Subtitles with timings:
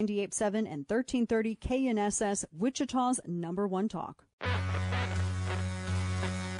[0.00, 4.24] 98.7 and 1330 KNSS, Wichita's number one talk.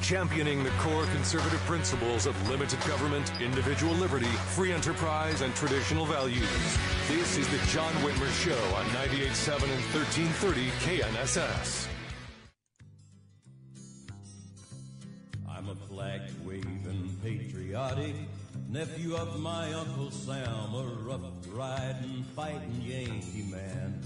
[0.03, 6.49] Championing the core conservative principles of limited government, individual liberty, free enterprise, and traditional values.
[7.07, 11.87] This is the John Whitmer Show on 98.7 and 1330 KNSS.
[15.49, 18.15] I'm a flag waving patriotic
[18.69, 23.99] nephew of my Uncle Sam, a rough riding, fighting Yankee man.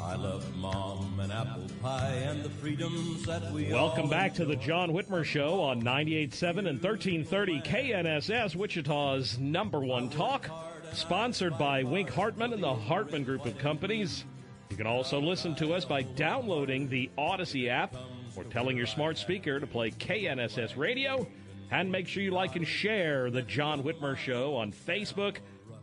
[0.00, 4.56] I love mom and apple pie and the freedoms that we Welcome back to the
[4.56, 10.50] John Whitmer Show on 98.7 and 1330 KNSS, Wichita's number one talk.
[10.92, 14.26] Sponsored by Wink Hartman and the Hartman Group of Companies.
[14.68, 17.96] You can also listen to us by downloading the Audacy app
[18.36, 21.26] or telling your smart speaker to play KNSS Radio.
[21.72, 25.38] And make sure you like and share the John Whitmer Show on Facebook.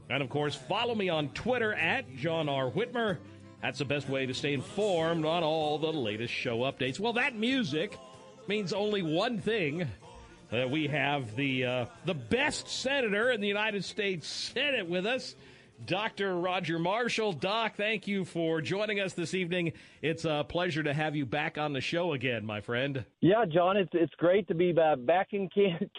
[0.08, 2.70] And of course, follow me on Twitter at John R.
[2.70, 3.18] Whitmer.
[3.64, 7.00] That's the best way to stay informed on all the latest show updates.
[7.00, 7.98] Well, that music
[8.48, 9.88] means only one thing.
[10.54, 15.34] Uh, we have the uh, the best senator in the United States Senate with us,
[15.86, 16.38] Dr.
[16.38, 17.34] Roger Marshall.
[17.34, 19.74] Doc, thank you for joining us this evening.
[20.02, 23.06] It's a pleasure to have you back on the show again, my friend.
[23.22, 25.50] Yeah, John, it's it's great to be back in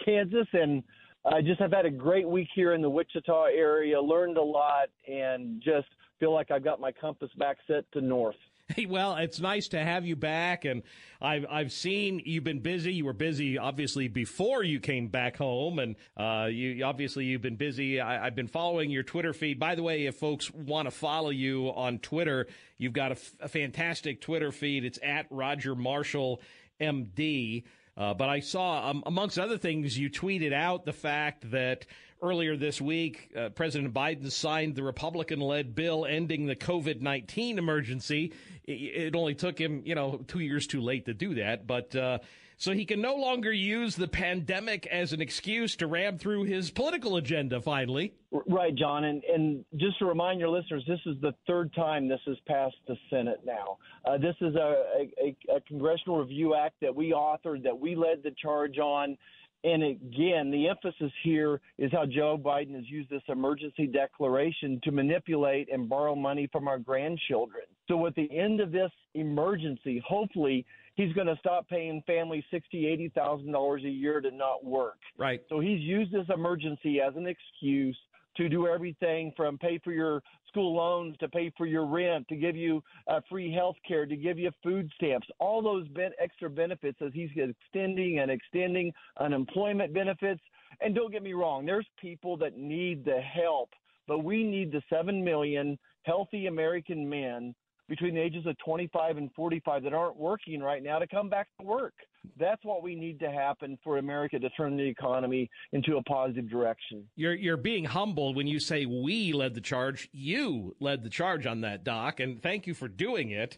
[0.05, 0.83] Kansas, and
[1.25, 3.99] I just have had a great week here in the Wichita area.
[3.99, 5.87] Learned a lot, and just
[6.19, 8.35] feel like I've got my compass back set to north.
[8.75, 10.83] Hey, well, it's nice to have you back, and
[11.19, 12.93] I've I've seen you've been busy.
[12.93, 17.57] You were busy, obviously, before you came back home, and uh, you obviously you've been
[17.57, 17.99] busy.
[17.99, 19.59] I, have been following your Twitter feed.
[19.59, 23.33] By the way, if folks want to follow you on Twitter, you've got a, f-
[23.41, 24.85] a fantastic Twitter feed.
[24.85, 26.41] It's at Roger Marshall
[26.79, 27.63] MD.
[27.97, 31.85] Uh, but I saw, um, amongst other things, you tweeted out the fact that
[32.21, 37.57] earlier this week, uh, President Biden signed the Republican led bill ending the COVID 19
[37.57, 38.33] emergency.
[38.65, 41.65] It, it, only took him, you know, two years too late to do that.
[41.65, 42.19] But uh,
[42.61, 46.69] so he can no longer use the pandemic as an excuse to ram through his
[46.69, 48.13] political agenda finally.
[48.31, 49.03] Right, John.
[49.05, 52.75] And, and just to remind your listeners, this is the third time this has passed
[52.87, 53.79] the Senate now.
[54.05, 54.75] Uh, this is a,
[55.19, 59.17] a, a Congressional Review Act that we authored, that we led the charge on.
[59.63, 64.91] And again, the emphasis here is how Joe Biden has used this emergency declaration to
[64.91, 67.63] manipulate and borrow money from our grandchildren.
[67.87, 72.87] So at the end of this emergency, hopefully he's going to stop paying families sixty,
[72.87, 74.97] eighty thousand dollars a year to not work.
[75.17, 75.41] Right.
[75.47, 77.97] So he's used this emergency as an excuse
[78.37, 80.21] to do everything from pay for your
[80.51, 84.15] school loans to pay for your rent, to give you uh, free health care, to
[84.15, 89.93] give you food stamps, all those ben- extra benefits as he's extending and extending unemployment
[89.93, 90.41] benefits.
[90.81, 93.69] And don't get me wrong, there's people that need the help,
[94.07, 97.55] but we need the 7 million healthy American men
[97.91, 101.49] between the ages of 25 and 45 that aren't working right now to come back
[101.59, 101.93] to work.
[102.39, 106.49] That's what we need to happen for America to turn the economy into a positive
[106.49, 107.03] direction.
[107.17, 110.07] You're you're being humbled when you say we led the charge.
[110.13, 113.57] You led the charge on that, Doc, and thank you for doing it.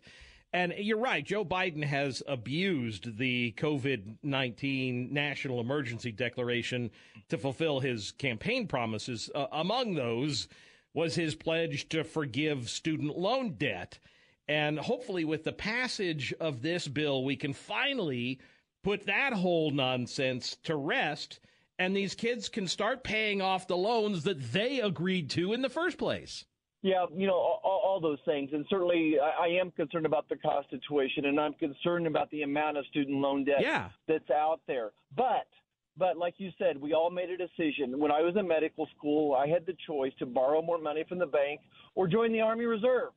[0.51, 1.24] And you're right.
[1.24, 6.89] Joe Biden has abused the COVID 19 national emergency declaration
[7.29, 9.29] to fulfill his campaign promises.
[9.36, 10.47] Uh, among those
[10.95, 14.00] was his pledge to forgive student loan debt.
[14.48, 18.40] And hopefully, with the passage of this bill, we can finally
[18.84, 21.40] put that whole nonsense to rest
[21.80, 25.69] and these kids can start paying off the loans that they agreed to in the
[25.69, 26.45] first place.
[26.81, 28.50] Yeah, you know, all, all those things.
[28.51, 32.30] And certainly I, I, am concerned about the cost of tuition and I'm concerned about
[32.30, 33.89] the amount of student loan debt yeah.
[34.07, 34.92] that's out there.
[35.16, 35.48] But
[35.98, 38.00] But like you said, we all made a decision.
[38.00, 41.19] When I was in medical school, I had the choice to borrow more money from
[41.19, 41.62] the bank
[41.96, 43.12] or join the Army Reserve.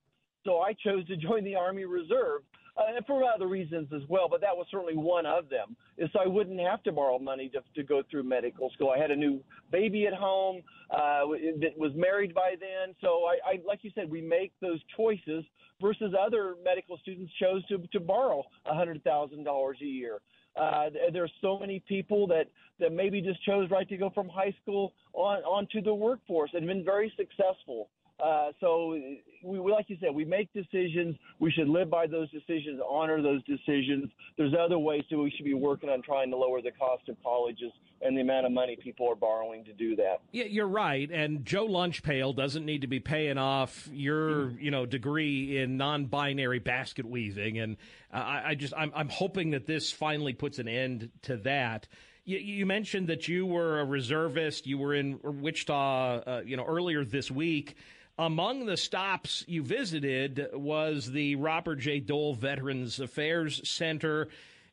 [0.47, 2.43] So I chose to join the Army Reserve
[2.77, 5.77] uh, for other reasons as well, but that was certainly one of them.
[5.99, 8.91] Is so I wouldn't have to borrow money to, to go through medical school.
[8.91, 9.41] I had a new
[9.73, 11.27] baby at home uh,
[11.61, 15.45] that was married by then, so I, I, like you said, we make those choices
[15.81, 20.21] versus other medical students chose to to borrow a hundred thousand dollars a year.
[20.57, 22.47] Uh, there's so many people that,
[22.81, 26.67] that maybe just chose right to go from high school on onto the workforce and
[26.67, 27.91] been very successful.
[28.19, 28.99] Uh, so,
[29.43, 31.17] we, like you said, we make decisions.
[31.39, 34.11] We should live by those decisions, honor those decisions.
[34.39, 37.17] There's other ways that We should be working on trying to lower the cost of
[37.23, 40.21] colleges and the amount of money people are borrowing to do that.
[40.33, 41.11] Yeah, you're right.
[41.11, 46.61] And Joe Lunchpail doesn't need to be paying off your, you know, degree in non-binary
[46.61, 47.59] basket weaving.
[47.59, 47.77] And
[48.13, 51.87] I, I just, I'm, I'm hoping that this finally puts an end to that.
[52.25, 54.67] You, you mentioned that you were a reservist.
[54.67, 57.77] You were in Wichita, uh, you know, earlier this week.
[58.19, 62.01] Among the stops you visited was the Robert J.
[62.01, 64.29] Dole Veterans Affairs Center.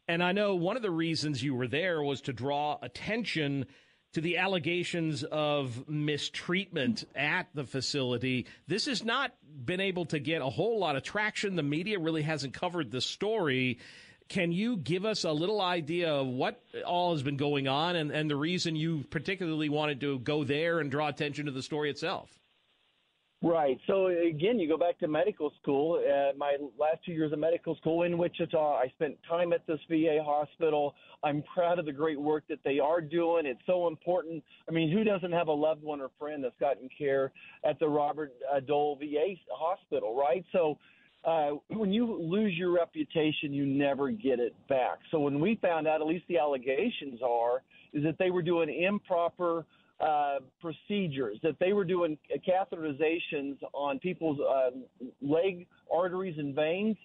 [0.07, 3.66] And I know one of the reasons you were there was to draw attention
[4.13, 8.45] to the allegations of mistreatment at the facility.
[8.68, 9.34] This has not
[9.66, 11.57] been able to get a whole lot of traction.
[11.57, 13.80] The media really hasn't covered the story.
[14.30, 18.10] Can you give us a little idea of what all has been going on and,
[18.10, 21.89] and the reason you particularly wanted to go there and draw attention to the story
[21.89, 22.39] itself?
[23.44, 23.78] Right.
[23.88, 26.01] So again, you go back to medical school.
[26.01, 29.80] Uh, my last two years of medical school in Wichita, I spent time at this
[29.90, 30.95] VA hospital.
[31.25, 33.45] I'm proud of the great work that they are doing.
[33.45, 34.42] It's so important.
[34.69, 37.34] I mean, who doesn't have a loved one or friend that's gotten care
[37.66, 40.46] at the Robert uh, Dole VA hospital, right?
[40.54, 40.78] So
[41.25, 45.00] uh, when you lose your reputation, you never get it back.
[45.12, 47.62] So when we found out, at least the allegations are,
[47.92, 49.66] is that they were doing improper–
[50.00, 52.18] uh, procedures that they were doing
[52.48, 54.72] catheterizations on people's uh,
[55.22, 56.98] leg arteries and veins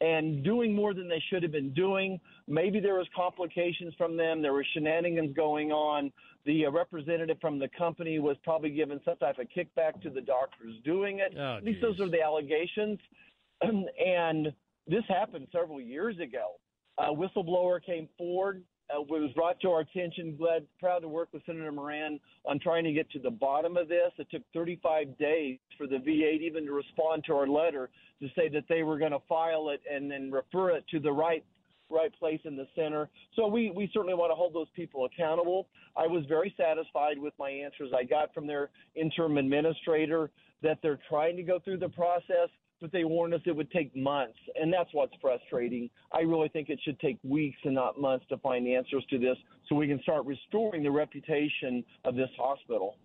[0.00, 2.20] and doing more than they should have been doing.
[2.48, 4.42] Maybe there was complications from them.
[4.42, 6.12] There were shenanigans going on.
[6.44, 10.20] The uh, representative from the company was probably given some type of kickback to the
[10.20, 11.34] doctors doing it.
[11.38, 12.98] Oh, At least those are the allegations.
[13.62, 14.52] and
[14.88, 16.56] this happened several years ago.
[16.98, 20.36] A whistleblower came forward uh, was brought to our attention.
[20.36, 23.88] Glad, proud to work with Senator Moran on trying to get to the bottom of
[23.88, 24.10] this.
[24.18, 27.90] It took 35 days for the VA even to respond to our letter
[28.20, 31.12] to say that they were going to file it and then refer it to the
[31.12, 31.44] right
[31.90, 33.10] right place in the center.
[33.36, 35.68] So we, we certainly want to hold those people accountable.
[35.94, 40.30] I was very satisfied with my answers I got from their interim administrator
[40.62, 42.48] that they're trying to go through the process
[42.82, 45.88] but they warned us it would take months, and that's what's frustrating.
[46.12, 49.36] I really think it should take weeks and not months to find answers to this,
[49.68, 52.96] so we can start restoring the reputation of this hospital.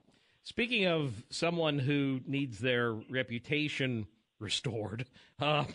[0.43, 4.07] Speaking of someone who needs their reputation
[4.39, 5.05] restored,
[5.39, 5.65] uh,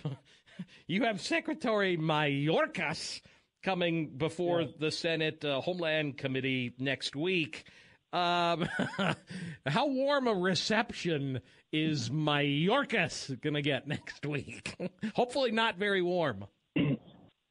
[0.89, 3.21] you have Secretary Mayorkas
[3.63, 4.69] coming before yeah.
[4.81, 7.67] the Senate uh, Homeland Committee next week.
[8.13, 8.69] Um,
[9.67, 11.41] how warm a reception
[11.73, 14.77] is Mayorkas going to get next week?
[15.15, 16.45] Hopefully, not very warm.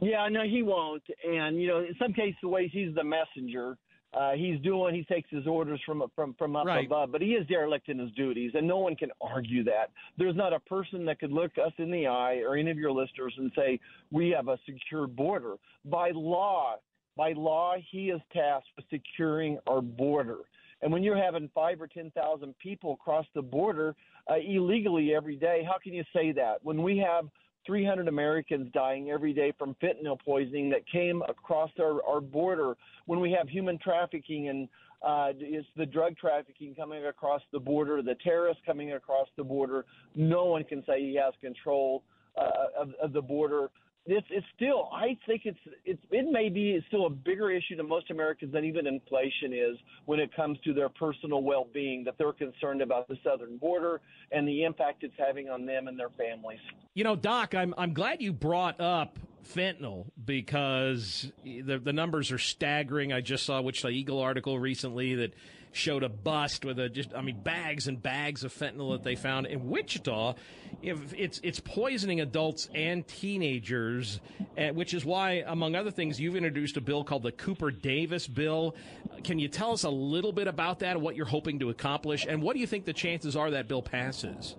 [0.01, 1.03] Yeah, no, he won't.
[1.23, 3.77] And you know, in some cases, the ways he's the messenger.
[4.13, 4.93] Uh, he's doing.
[4.93, 6.85] He takes his orders from from from up right.
[6.85, 9.91] above, but he is derelict in his duties, and no one can argue that.
[10.17, 12.91] There's not a person that could look us in the eye or any of your
[12.91, 13.79] listeners and say
[14.11, 15.55] we have a secure border.
[15.85, 16.75] By law,
[17.15, 20.39] by law, he is tasked with securing our border.
[20.81, 23.95] And when you're having five or 10,000 people cross the border
[24.29, 26.63] uh, illegally every day, how can you say that?
[26.63, 27.25] When we have
[27.65, 33.19] 300 Americans dying every day from fentanyl poisoning that came across our, our border, when
[33.19, 34.67] we have human trafficking and
[35.03, 39.85] uh, it's the drug trafficking coming across the border, the terrorists coming across the border,
[40.15, 42.03] no one can say he has control
[42.37, 43.69] uh, of, of the border
[44.05, 47.83] it's it's still I think it's it's it may be still a bigger issue to
[47.83, 52.33] most Americans than even inflation is when it comes to their personal well-being that they're
[52.33, 56.59] concerned about the southern border and the impact it's having on them and their families.
[56.93, 62.39] You know, Doc, I'm I'm glad you brought up fentanyl because the the numbers are
[62.39, 63.13] staggering.
[63.13, 65.33] I just saw Wichita Eagle article recently that
[65.71, 69.15] showed a bust with a just I mean bags and bags of fentanyl that they
[69.15, 70.35] found in Wichita.
[70.81, 74.19] It's it's poisoning adults and teenagers,
[74.57, 78.27] uh, which is why, among other things, you've introduced a bill called the Cooper Davis
[78.27, 78.75] bill.
[79.23, 82.25] Can you tell us a little bit about that and what you're hoping to accomplish,
[82.27, 84.55] and what do you think the chances are that bill passes?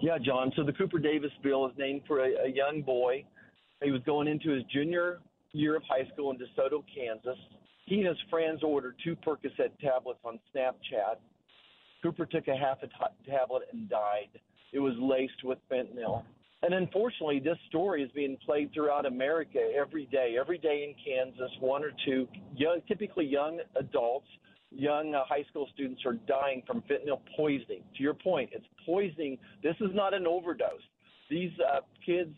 [0.00, 0.52] Yeah, John.
[0.56, 3.24] So the Cooper Davis bill is named for a, a young boy.
[3.82, 5.20] He was going into his junior
[5.52, 7.38] year of high school in DeSoto, Kansas
[7.90, 11.16] he and his friends ordered two Percocet tablets on Snapchat.
[12.04, 14.28] Cooper took a half a t- tablet and died.
[14.72, 16.22] It was laced with fentanyl.
[16.62, 20.36] And unfortunately, this story is being played throughout America every day.
[20.38, 24.28] Every day in Kansas, one or two young, typically young adults,
[24.70, 27.82] young uh, high school students are dying from fentanyl poisoning.
[27.96, 29.36] To your point, it's poisoning.
[29.64, 30.86] This is not an overdose.
[31.28, 32.36] These uh, kids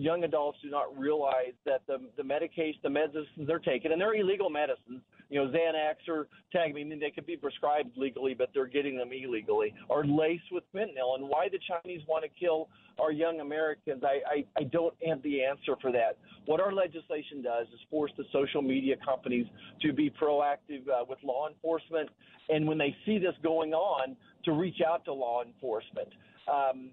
[0.00, 4.14] young adults do not realize that the the medication, the medicines they're taking, and they're
[4.14, 5.02] illegal medicines.
[5.28, 9.72] You know, Xanax or Tagame, they could be prescribed legally, but they're getting them illegally,
[9.88, 11.14] are laced with fentanyl.
[11.14, 15.22] And why the Chinese want to kill our young Americans, I, I, I don't have
[15.22, 16.18] the answer for that.
[16.46, 19.46] What our legislation does is force the social media companies
[19.82, 22.08] to be proactive uh, with law enforcement,
[22.48, 24.16] and when they see this going on,
[24.46, 26.08] to reach out to law enforcement.
[26.48, 26.90] Um,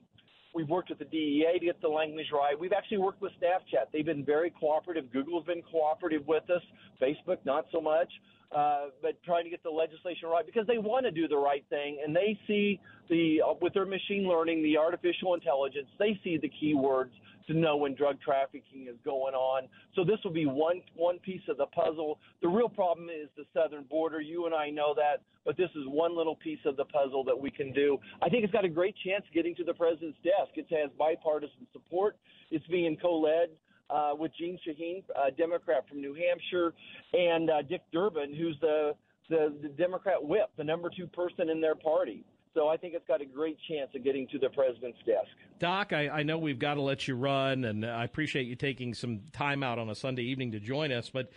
[0.58, 2.60] We've worked with the DEA to get the language right.
[2.60, 3.92] We've actually worked with Snapchat.
[3.94, 5.14] They've been very cooperative.
[5.14, 6.64] Google's been cooperative with us.
[7.00, 8.10] Facebook, not so much.
[8.52, 11.64] Uh, but trying to get the legislation right because they want to do the right
[11.70, 16.38] thing and they see the uh, with their machine learning, the artificial intelligence, they see
[16.38, 17.12] the keywords
[17.48, 19.68] to know when drug trafficking is going on.
[19.96, 22.20] So this will be one one piece of the puzzle.
[22.42, 24.22] The real problem is the southern border.
[24.22, 27.40] You and I know that, but this is one little piece of the puzzle that
[27.40, 27.98] we can do.
[28.22, 30.52] I think it's got a great chance getting to the president's desk.
[30.56, 32.18] It has bipartisan support.
[32.52, 33.50] It's being co-led
[33.90, 36.74] uh, with Jeanne Shaheen, a Democrat from New Hampshire,
[37.14, 38.94] and uh, Dick Durbin, who's the,
[39.30, 42.26] the the Democrat whip, the number two person in their party.
[42.58, 45.30] So I think it's got a great chance of getting to the president's desk.
[45.60, 48.96] Doc, I, I know we've got to let you run, and I appreciate you taking
[48.96, 51.12] some time out on a Sunday evening to join us.
[51.12, 51.30] But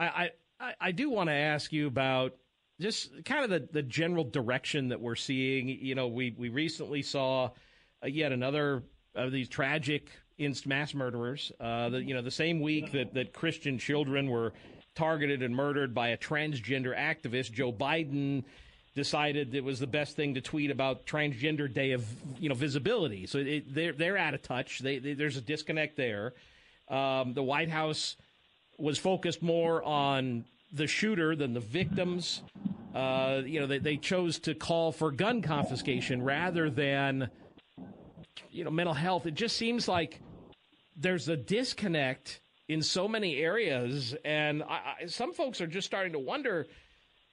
[0.00, 2.34] I, I, I do want to ask you about
[2.80, 5.68] just kind of the, the general direction that we're seeing.
[5.68, 7.50] You know, we, we recently saw
[8.02, 10.08] uh, yet another of these tragic
[10.64, 11.52] mass murderers.
[11.60, 14.54] Uh, the, you know, the same week that, that Christian children were
[14.94, 18.44] targeted and murdered by a transgender activist, Joe Biden
[18.94, 22.06] decided it was the best thing to tweet about transgender day of
[22.38, 23.26] you know visibility.
[23.26, 24.80] So it, they're they're out of touch.
[24.80, 26.34] They, they, there's a disconnect there.
[26.88, 28.16] Um, the White House
[28.78, 32.42] was focused more on the shooter than the victims.
[32.94, 37.28] Uh, you know, they, they chose to call for gun confiscation rather than
[38.50, 39.26] you know mental health.
[39.26, 40.20] It just seems like
[40.96, 46.12] there's a disconnect in so many areas, and I, I, some folks are just starting
[46.12, 46.66] to wonder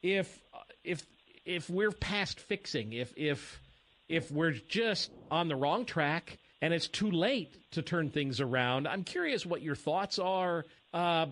[0.01, 0.41] if
[0.83, 1.05] if
[1.45, 3.61] if we're past fixing, if if
[4.09, 8.87] if we're just on the wrong track and it's too late to turn things around.
[8.87, 10.65] I'm curious what your thoughts are.
[10.93, 11.27] Uh,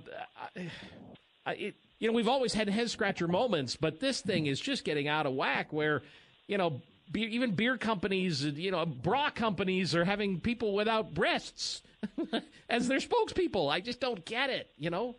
[1.45, 5.07] it, you know, we've always had head scratcher moments, but this thing is just getting
[5.07, 5.71] out of whack.
[5.71, 6.01] Where
[6.47, 6.81] you know,
[7.15, 11.81] even beer companies, you know, bra companies are having people without breasts
[12.69, 13.69] as their spokespeople.
[13.69, 14.69] I just don't get it.
[14.77, 15.15] You know.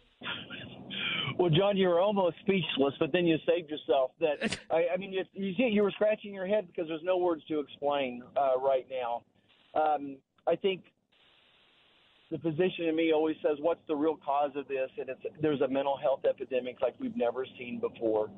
[1.38, 4.12] Well, John, you were almost speechless, but then you saved yourself.
[4.20, 7.18] That I, I mean, you, you see, you were scratching your head because there's no
[7.18, 9.22] words to explain uh, right now.
[9.80, 10.16] Um,
[10.46, 10.82] I think
[12.30, 15.60] the physician in me always says, "What's the real cause of this?" And it's there's
[15.60, 18.30] a mental health epidemic like we've never seen before.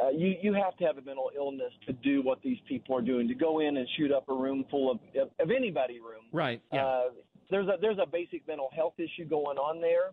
[0.00, 3.02] Uh, you you have to have a mental illness to do what these people are
[3.02, 6.24] doing to go in and shoot up a room full of of, of anybody room.
[6.32, 6.62] Right.
[6.72, 6.86] Yeah.
[6.86, 7.02] Uh,
[7.50, 10.12] there's a there's a basic mental health issue going on there.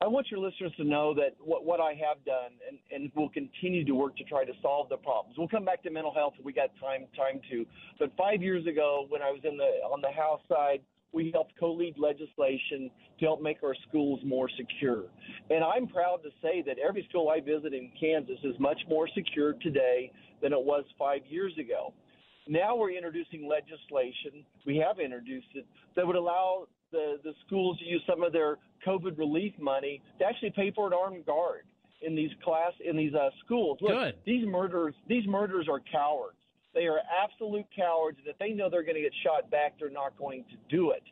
[0.00, 3.30] I want your listeners to know that what, what I have done and, and will
[3.30, 5.36] continue to work to try to solve the problems.
[5.38, 7.64] We'll come back to mental health if we got time time to.
[7.98, 10.80] But five years ago, when I was in the on the House side,
[11.12, 15.04] we helped co-lead legislation to help make our schools more secure.
[15.48, 19.08] And I'm proud to say that every school I visit in Kansas is much more
[19.14, 20.10] secure today
[20.42, 21.94] than it was five years ago.
[22.48, 24.44] Now we're introducing legislation.
[24.66, 28.58] We have introduced it that would allow the, the schools to use some of their
[28.86, 31.62] COVID relief money to actually pay for an armed guard
[32.02, 33.78] in these class in these uh, schools.
[33.80, 34.14] Look, Good.
[34.26, 36.36] These murderers, these murderers are cowards.
[36.74, 39.90] They are absolute cowards, and if they know they're going to get shot back, they're
[39.90, 41.02] not going to do it.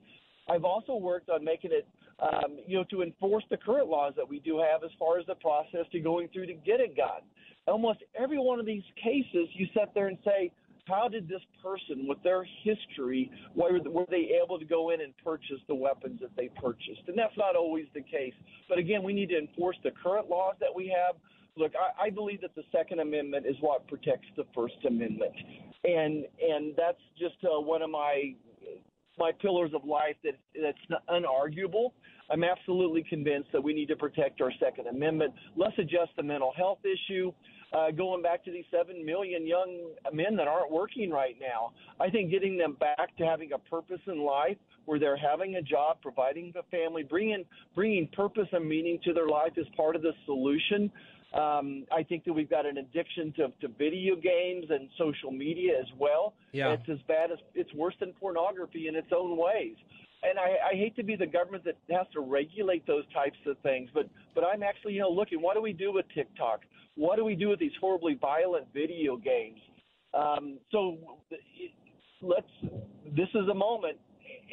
[0.51, 1.87] I've also worked on making it,
[2.19, 5.27] um, you know, to enforce the current laws that we do have as far as
[5.27, 7.23] the process to going through to get a gun.
[7.69, 10.51] Almost every one of these cases, you sit there and say,
[10.87, 15.13] how did this person, with their history, were, were they able to go in and
[15.25, 17.03] purchase the weapons that they purchased?
[17.07, 18.35] And that's not always the case.
[18.69, 21.17] But again, we need to enforce the current laws that we have.
[21.57, 25.35] Look, I, I believe that the Second Amendment is what protects the First Amendment,
[25.85, 28.35] and and that's just uh, one of my
[29.19, 31.93] my pillars of life that that's unarguable.
[32.31, 35.35] I'm absolutely convinced that we need to protect our Second Amendment.
[35.55, 37.33] Let's address the mental health issue.
[37.73, 41.73] Uh, going back to these 7 million young men that aren't working right now.
[42.01, 45.63] I think getting them back to having a purpose in life where they're having a
[45.63, 50.03] job, providing a family, bringing, bringing purpose and meaning to their life is part of
[50.03, 50.91] the solution.
[51.35, 55.79] Um, I think that we've got an addiction to, to video games and social media
[55.81, 56.35] as well.
[56.53, 56.73] Yeah.
[56.73, 59.77] It's as bad as it's worse than pornography in its own ways.
[60.23, 63.59] And I, I hate to be the government that has to regulate those types of
[63.59, 65.43] things, but but I'm actually you know looking.
[65.43, 66.61] What do we do with TikTok?
[66.95, 69.59] What do we do with these horribly violent video games?
[70.15, 70.99] Um, so
[72.21, 72.47] let's.
[73.17, 73.99] This is a moment,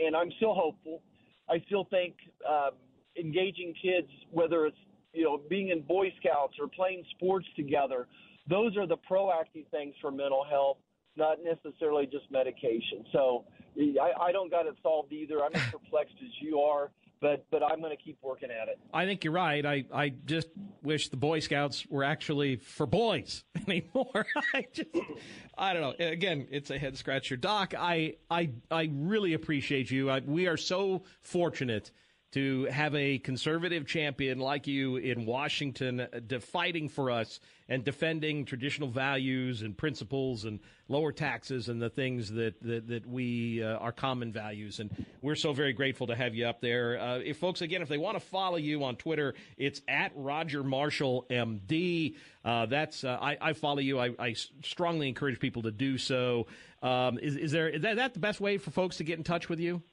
[0.04, 1.02] and I'm still hopeful.
[1.50, 2.16] I still think
[2.48, 2.72] um,
[3.18, 4.78] engaging kids, whether it's
[5.14, 8.08] you know being in Boy Scouts or playing sports together,
[8.50, 10.78] those are the proactive things for mental health,
[11.16, 13.06] not necessarily just medication.
[13.12, 13.46] So
[13.78, 15.44] I, I don't got it solved either.
[15.44, 18.80] I'm as perplexed as you are but but I'm going to keep working at it.
[18.94, 19.66] I think you're right.
[19.66, 20.50] I, I just
[20.84, 24.26] wish the Boy Scouts were actually for boys anymore.
[24.54, 24.90] I just
[25.58, 26.06] I don't know.
[26.06, 27.38] Again, it's a head scratcher.
[27.38, 30.10] Doc, I I I really appreciate you.
[30.10, 31.92] I, we are so fortunate
[32.31, 38.45] to have a conservative champion like you in Washington uh, fighting for us and defending
[38.45, 43.77] traditional values and principles and lower taxes and the things that that, that we uh,
[43.77, 44.79] are common values.
[44.79, 47.00] And we're so very grateful to have you up there.
[47.00, 50.63] Uh, if folks, again, if they want to follow you on Twitter, it's at Roger
[50.63, 52.15] Marshall MD.
[52.45, 54.00] Uh, that's uh, I, I, follow you.
[54.00, 54.33] I, I,
[54.63, 56.48] strongly encourage people to do so.
[56.81, 59.24] Um, is, is there is that, that the best way for folks to get in
[59.24, 59.83] touch with you?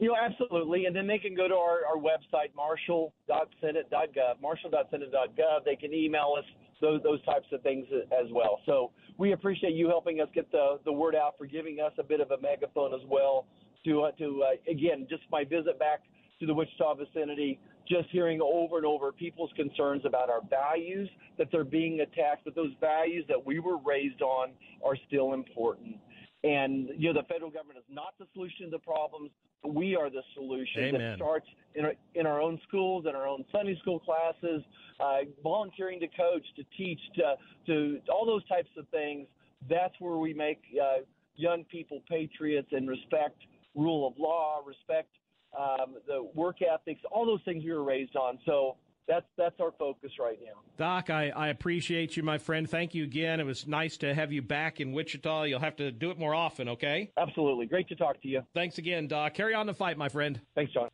[0.00, 0.86] You know, absolutely.
[0.86, 5.64] And then they can go to our, our website, marshall.senate.gov, marshall.senate.gov.
[5.64, 6.44] They can email us
[6.80, 8.60] those, those types of things as well.
[8.64, 12.02] So we appreciate you helping us get the, the word out for giving us a
[12.02, 13.44] bit of a megaphone as well
[13.84, 16.00] to, uh, to uh, again, just my visit back
[16.40, 21.48] to the Wichita vicinity, just hearing over and over people's concerns about our values, that
[21.52, 24.52] they're being attacked, but those values that we were raised on
[24.82, 25.96] are still important.
[26.42, 29.30] And you know, the federal government is not the solution to the problems.
[29.64, 31.00] We are the solution Amen.
[31.00, 34.62] that starts in our, in our own schools, in our own Sunday school classes,
[34.98, 37.36] uh, volunteering to coach, to teach, to
[37.66, 39.26] to all those types of things.
[39.68, 41.02] That's where we make uh,
[41.36, 43.36] young people patriots and respect
[43.74, 45.10] rule of law, respect
[45.58, 48.38] um, the work ethics, all those things we were raised on.
[48.46, 48.76] So
[49.08, 50.60] that's that's our focus right now.
[50.78, 52.68] Doc, I, I appreciate you, my friend.
[52.68, 53.40] Thank you again.
[53.40, 55.44] It was nice to have you back in Wichita.
[55.44, 57.10] You'll have to do it more often, okay?
[57.18, 57.66] Absolutely.
[57.66, 58.42] Great to talk to you.
[58.54, 59.34] Thanks again, Doc.
[59.34, 60.40] Carry on the fight, my friend.
[60.54, 60.88] Thanks, John.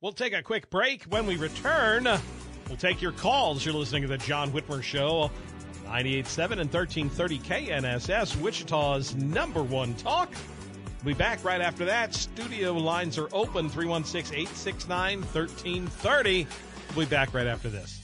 [0.00, 1.04] We'll take a quick break.
[1.04, 3.64] When we return, we'll take your calls.
[3.64, 5.30] You're listening to the John Whitmer Show.
[5.86, 10.32] 98.7 and 1330 KNSS, Wichita's number one talk.
[11.04, 12.14] We'll be back right after that.
[12.14, 16.46] Studio lines are open 316 869 1330.
[16.94, 18.01] We'll be back right after this.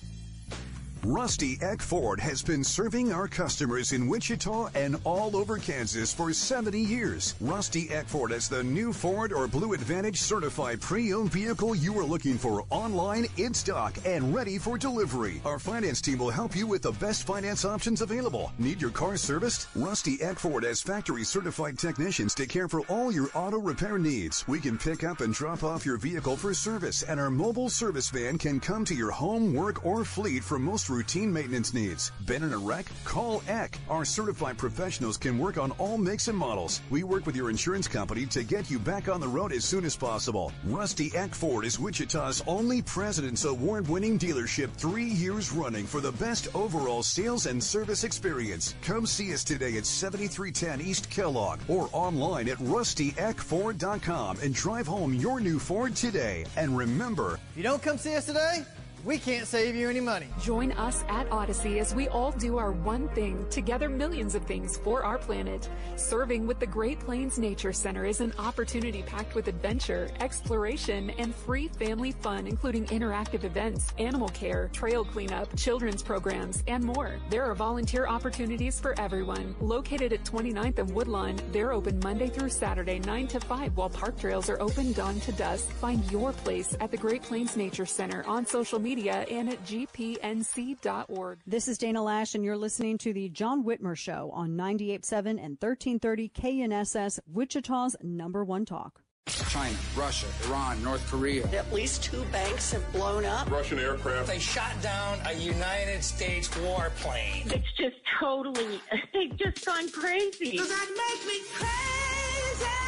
[1.05, 6.33] Rusty Eck Ford has been serving our customers in Wichita and all over Kansas for
[6.33, 7.37] 70 years.
[7.41, 12.05] Rusty Eck Ford has the new Ford or Blue Advantage certified pre-owned vehicle you are
[12.05, 15.41] looking for online, in stock, and ready for delivery.
[15.45, 18.53] Our finance team will help you with the best finance options available.
[18.59, 19.69] Need your car serviced?
[19.77, 24.47] Rusty Eck Ford has factory certified technicians to care for all your auto repair needs.
[24.49, 28.11] We can pick up and drop off your vehicle for service, and our mobile service
[28.11, 32.13] van can come to your home, work, or fleet for most routine maintenance needs.
[32.27, 32.87] Been in a wreck?
[33.05, 33.79] Call Eck.
[33.89, 36.81] Our certified professionals can work on all makes and models.
[36.91, 39.85] We work with your insurance company to get you back on the road as soon
[39.85, 40.53] as possible.
[40.65, 46.13] Rusty Eck Ford is Wichita's only President's Award winning dealership three years running for the
[46.13, 48.75] best overall sales and service experience.
[48.83, 55.15] Come see us today at 7310 East Kellogg or online at rustyeckford.com and drive home
[55.15, 56.45] your new Ford today.
[56.57, 58.65] And remember, If you don't come see us today,
[59.05, 60.27] we can't save you any money.
[60.41, 64.77] Join us at Audacy as we all do our one thing, together millions of things
[64.79, 65.69] for our planet.
[65.97, 71.35] Serving with the Great Plains Nature Center is an opportunity packed with adventure, exploration, and
[71.35, 77.15] free family fun, including interactive events, animal care, trail cleanup, children's programs, and more.
[77.31, 79.55] There are volunteer opportunities for everyone.
[79.61, 84.19] Located at 29th and Woodlawn, they're open Monday through Saturday, 9 to 5, while park
[84.19, 85.71] trails are open dawn to dusk.
[85.71, 91.41] Find your place at the Great Plains Nature Center on social media and at gpnc.org.
[91.47, 95.59] This is Dana Loesch, and you're listening to the John Whitmer Show on 98.7 and
[95.61, 99.03] 1330 KNSS, Wichita's number one talk.
[99.27, 101.47] China, Russia, Iran, North Korea.
[101.49, 103.51] At least two banks have blown up.
[103.51, 104.29] Russian aircraft.
[104.29, 107.53] They shot down a United States warplane.
[107.53, 108.81] It's just totally,
[109.13, 110.57] they've just gone crazy.
[110.57, 112.88] Does that make me crazy?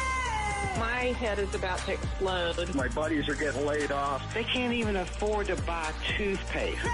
[0.77, 2.73] My head is about to explode.
[2.75, 4.33] My buddies are getting laid off.
[4.33, 6.79] They can't even afford to buy toothpaste.
[6.79, 6.89] Crazy.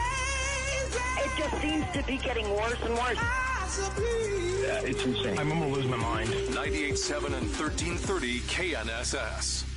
[1.17, 3.17] It just seems to be getting worse and worse.
[3.17, 5.37] Yeah, it's insane.
[5.37, 6.29] I'm gonna lose my mind.
[6.29, 9.76] 98.7 and 1330 KNSS.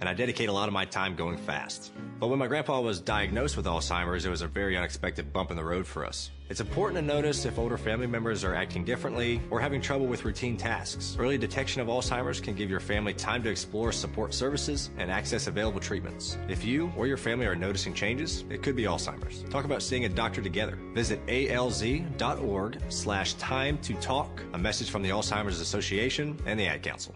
[0.00, 1.92] and I dedicate a lot of my time going fast.
[2.18, 5.56] But when my grandpa was diagnosed with Alzheimer's, it was a very unexpected bump in
[5.56, 6.30] the road for us.
[6.48, 10.24] It's important to notice if older family members are acting differently or having trouble with
[10.24, 11.16] routine tasks.
[11.18, 15.48] Early detection of Alzheimer's can give your family time to explore support services and access
[15.48, 16.38] available treatments.
[16.48, 19.42] If you or your family are noticing changes, it could be Alzheimer's.
[19.50, 20.78] Talk about seeing a doctor together.
[20.94, 24.40] Visit alz.org slash time to talk.
[24.52, 27.14] A message from the Alzheimer's Association and the Ad Council.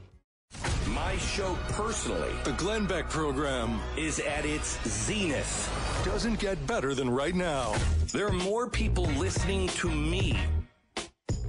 [0.94, 6.02] My show personally, The Glenn Beck program, is at its zenith.
[6.04, 7.74] doesn't get better than right now.
[8.12, 10.36] There are more people listening to me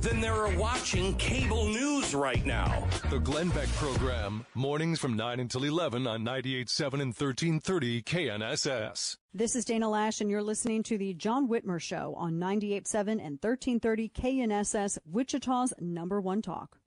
[0.01, 2.87] than there are watching cable news right now.
[3.09, 9.17] The Glenn Beck program, mornings from 9 until 11 on 98.7 and 1330 KNSS.
[9.33, 13.39] This is Dana Loesch, and you're listening to the John Whitmer Show on 98.7 and
[13.41, 16.77] 1330 KNSS, Wichita's number one talk.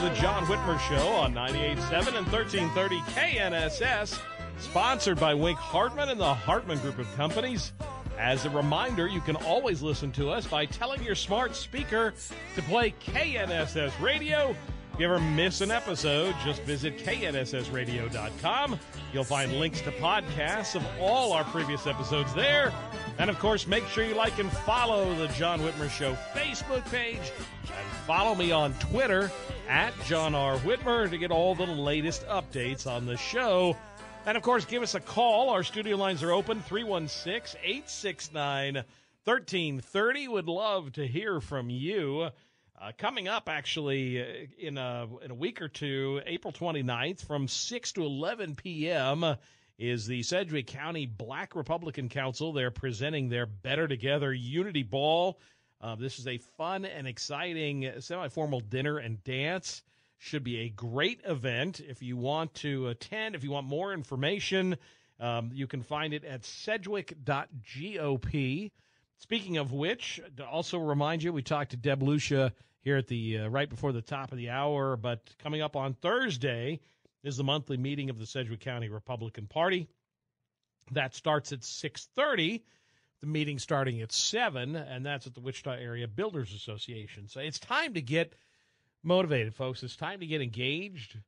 [0.00, 4.20] The John Whitmer Show on 98.7 and 1330 KNSS,
[4.58, 7.72] sponsored by Wink Hartman and the Hartman Group of Companies.
[8.16, 12.14] As a reminder, you can always listen to us by telling your smart speaker
[12.54, 14.54] to play KNSS Radio.
[14.92, 18.78] If you ever miss an episode, just visit knssradio.com.
[19.12, 22.72] You'll find links to podcasts of all our previous episodes there.
[23.18, 27.32] And of course, make sure you like and follow the John Whitmer Show Facebook page.
[27.62, 29.32] And follow me on Twitter
[29.68, 30.56] at John R.
[30.58, 33.76] Whitmer to get all the latest updates on the show.
[34.24, 35.50] And of course, give us a call.
[35.50, 38.74] Our studio lines are open 316 869
[39.24, 40.28] 1330.
[40.28, 42.30] Would love to hear from you.
[42.80, 47.48] Uh, coming up, actually, uh, in a, in a week or two, April 29th, from
[47.48, 49.36] 6 to 11 p.m.,
[49.78, 52.52] is the Sedgwick County Black Republican Council.
[52.52, 55.38] They're presenting their Better Together Unity Ball.
[55.80, 59.82] Uh, this is a fun and exciting semi formal dinner and dance.
[60.20, 61.80] Should be a great event.
[61.80, 64.76] If you want to attend, if you want more information,
[65.20, 68.70] um, you can find it at sedgwick.gop.
[69.18, 73.38] Speaking of which, to also remind you, we talked to Deb Lucia here at the
[73.38, 76.80] uh, right before the top of the hour, but coming up on Thursday
[77.22, 79.88] is the monthly meeting of the Sedgwick County Republican Party.
[80.92, 82.62] That starts at 6:30.
[83.20, 87.26] The meeting starting at 7, and that's at the Wichita Area Builders Association.
[87.28, 88.34] So it's time to get
[89.02, 89.82] motivated, folks.
[89.82, 91.18] It's time to get engaged.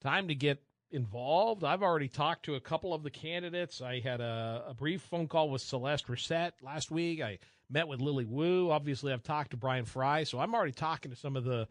[0.00, 1.64] Time to get involved.
[1.64, 3.80] I've already talked to a couple of the candidates.
[3.80, 7.20] I had a, a brief phone call with Celeste Racette last week.
[7.20, 8.70] I met with Lily Wu.
[8.70, 10.24] Obviously, I've talked to Bryan Frye.
[10.24, 11.68] So I'm already talking to some of the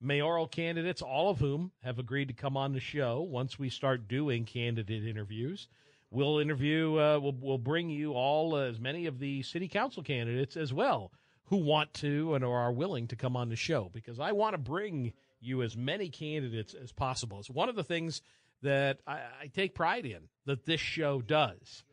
[0.00, 4.08] mayoral candidates, all of whom have agreed to come on the show once we start
[4.08, 5.68] doing candidate interviews.
[6.10, 10.02] We'll interview, uh, we'll, we'll bring you all uh, as many of the city council
[10.02, 11.12] candidates as well
[11.44, 14.54] who want to and or are willing to come on the show because I want
[14.54, 17.40] to bring you as many candidates as possible.
[17.40, 18.22] It's one of the things
[18.62, 21.84] that I, I take pride in that this show does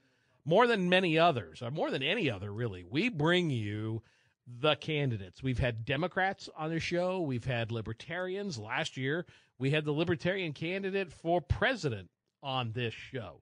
[0.45, 2.85] more than many others, or more than any other, really.
[2.89, 4.01] We bring you
[4.47, 5.43] the candidates.
[5.43, 7.19] We've had Democrats on the show.
[7.19, 8.57] We've had libertarians.
[8.57, 9.25] Last year,
[9.59, 12.09] we had the libertarian candidate for president
[12.41, 13.41] on this show.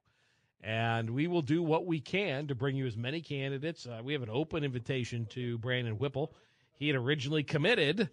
[0.65, 3.85] And we will do what we can to bring you as many candidates.
[3.85, 6.33] Uh, we have an open invitation to Brandon Whipple.
[6.73, 8.09] He had originally committed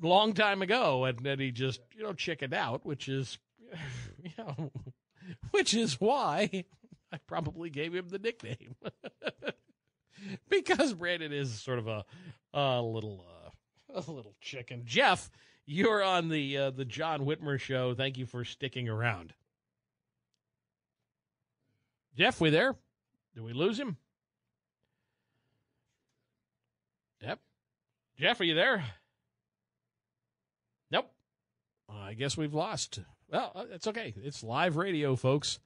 [0.00, 3.38] long time ago, and then he just, you know, chickened out, which is,
[4.24, 4.72] you know,
[5.52, 6.64] which is why
[7.12, 8.74] I probably gave him the nickname.
[10.48, 12.04] because Brandon is sort of a
[12.52, 13.24] a little
[13.94, 14.82] uh, a little chicken.
[14.84, 15.30] Jeff,
[15.64, 17.94] you're on the uh, the John Whitmer show.
[17.94, 19.32] Thank you for sticking around.
[22.16, 22.74] Jeff, we there?
[23.34, 23.96] Did we lose him?
[27.22, 27.38] Yep.
[28.18, 28.84] Jeff, are you there?
[30.90, 31.10] Nope.
[31.88, 33.00] I guess we've lost.
[33.30, 34.12] Well, it's okay.
[34.22, 35.58] It's live radio, folks.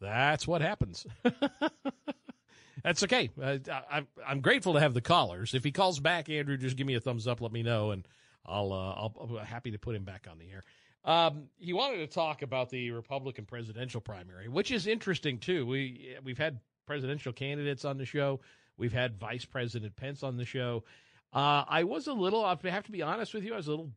[0.00, 1.06] That's what happens.
[2.82, 3.30] That's okay.
[3.40, 5.54] Uh, I, I'm grateful to have the callers.
[5.54, 7.40] If he calls back, Andrew, just give me a thumbs up.
[7.40, 8.06] Let me know, and
[8.44, 10.64] I'll uh, I'll, I'll be happy to put him back on the air.
[11.04, 15.66] Um, he wanted to talk about the Republican presidential primary, which is interesting too.
[15.66, 18.40] We we've had presidential candidates on the show.
[18.76, 20.84] We've had Vice President Pence on the show.
[21.32, 22.44] Uh, I was a little.
[22.44, 23.54] I have to be honest with you.
[23.54, 23.90] I was a little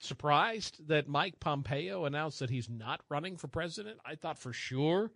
[0.00, 3.98] surprised that Mike Pompeo announced that he's not running for president.
[4.04, 5.10] I thought for sure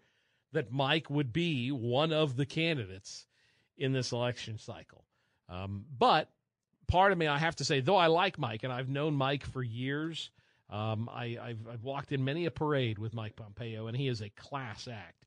[0.53, 3.27] that Mike would be one of the candidates
[3.77, 5.05] in this election cycle.
[5.49, 6.31] Um, but
[6.89, 9.45] part of me, I have to say, though I like Mike and I've known Mike
[9.47, 10.31] for years,
[10.73, 14.23] um, I, have I've walked in many a parade with Mike Pompeo, and he is
[14.23, 15.27] a class act.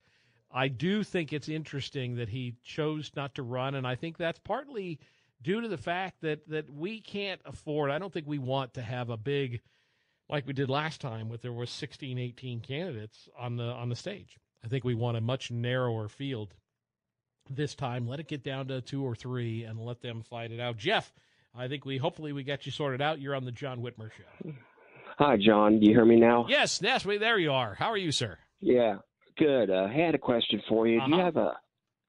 [0.51, 4.39] I do think it's interesting that he chose not to run, and I think that's
[4.39, 4.99] partly
[5.41, 7.91] due to the fact that that we can't afford.
[7.91, 9.61] I don't think we want to have a big
[10.29, 13.95] like we did last time, with there was 16, 18 candidates on the on the
[13.95, 14.39] stage.
[14.63, 16.55] I think we want a much narrower field
[17.51, 18.07] this time.
[18.07, 20.77] Let it get down to two or three and let them fight it out.
[20.77, 21.13] Jeff,
[21.53, 23.21] I think we hopefully we got you sorted out.
[23.21, 24.53] You're on the John Whitmer show.
[25.17, 25.79] Hi, John.
[25.79, 26.45] Do you hear me now?
[26.49, 27.05] Yes, yes.
[27.05, 27.75] We, there you are.
[27.75, 28.37] How are you, sir?
[28.59, 28.97] Yeah,
[29.37, 29.69] good.
[29.69, 30.99] Uh, I had a question for you.
[30.99, 31.07] Uh-huh.
[31.07, 31.25] Do you uh-huh.
[31.25, 31.53] have a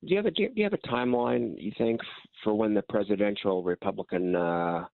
[0.05, 1.55] do you have a do you have a timeline?
[1.57, 2.01] You think
[2.43, 4.85] for when the presidential Republican uh,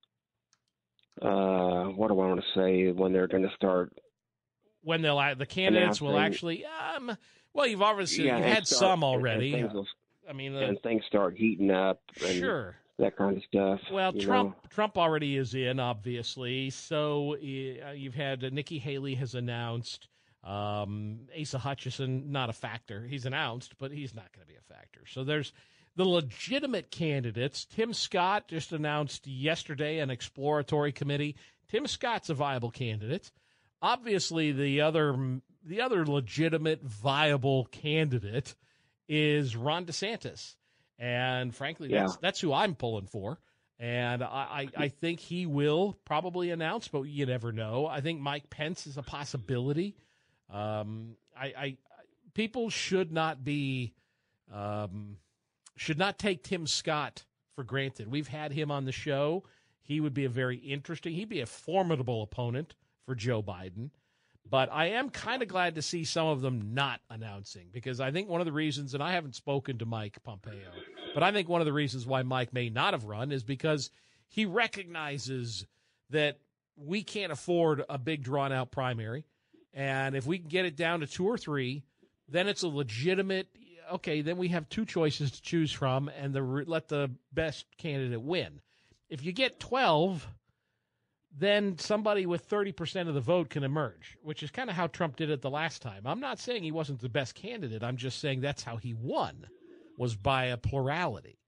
[1.21, 3.93] uh, what do I want to say when they're going to start
[4.83, 7.17] when they'll the candidates will actually um,
[7.55, 9.55] well, you've obviously yeah, you've had start, some already.
[9.55, 9.87] And will,
[10.29, 12.01] I mean, uh, and things start heating up.
[12.17, 12.77] sure.
[13.03, 13.81] That kind of stuff.
[13.91, 14.69] Well, Trump know.
[14.71, 16.71] Trump already is in, obviously.
[16.71, 20.07] So you've had uh, Nikki Haley has announced.
[20.45, 23.05] Um, Asa Hutchinson, not a factor.
[23.05, 25.01] He's announced, but he's not going to be a factor.
[25.09, 25.53] So there's
[25.97, 27.65] the legitimate candidates.
[27.65, 31.35] Tim Scott just announced yesterday an exploratory committee.
[31.69, 33.33] Tim Scott's a viable candidate.
[33.81, 38.55] Obviously, the other the other legitimate, viable candidate
[39.09, 40.55] is Ron DeSantis.
[41.03, 42.03] And frankly, yeah.
[42.03, 43.41] that's, that's who I'm pulling for.
[43.81, 47.87] And I, I, I, think he will probably announce, but you never know.
[47.87, 49.97] I think Mike Pence is a possibility.
[50.49, 51.77] Um, I, I,
[52.35, 53.95] people should not be,
[54.55, 55.17] um,
[55.75, 57.25] should not take Tim Scott
[57.57, 58.09] for granted.
[58.09, 59.43] We've had him on the show.
[59.81, 63.91] He would be a very interesting, he'd be a formidable opponent for Joe Biden.
[64.49, 68.11] But I am kind of glad to see some of them not announcing because I
[68.11, 70.73] think one of the reasons, and I haven't spoken to Mike Pompeo,
[71.15, 73.91] but I think one of the reasons why Mike may not have run is because
[74.29, 75.67] he recognizes
[76.11, 76.39] that
[76.77, 79.25] we can't afford a big drawn out primary.
[79.73, 81.83] And if we can get it down to two or three,
[82.29, 83.49] then it's a legitimate.
[83.91, 88.21] Okay, then we have two choices to choose from, and the let the best candidate
[88.21, 88.61] win.
[89.09, 90.27] If you get twelve,
[91.39, 95.17] then somebody with 30% of the vote can emerge, which is kind of how Trump
[95.17, 96.03] did it the last time.
[96.05, 97.83] I'm not saying he wasn't the best candidate.
[97.83, 99.47] I'm just saying that's how he won,
[99.97, 101.39] was by a plurality.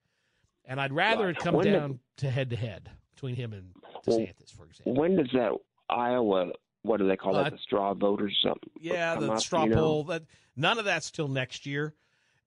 [0.64, 3.72] And I'd rather it come when down to head to head between him and
[4.06, 4.94] DeSantis, for example.
[4.94, 5.52] When does that
[5.90, 8.70] Iowa, what do they call uh, that, the straw vote or something?
[8.80, 9.76] Yeah, the up, straw you know?
[9.76, 10.04] poll.
[10.04, 10.22] That,
[10.56, 11.94] none of that's till next year.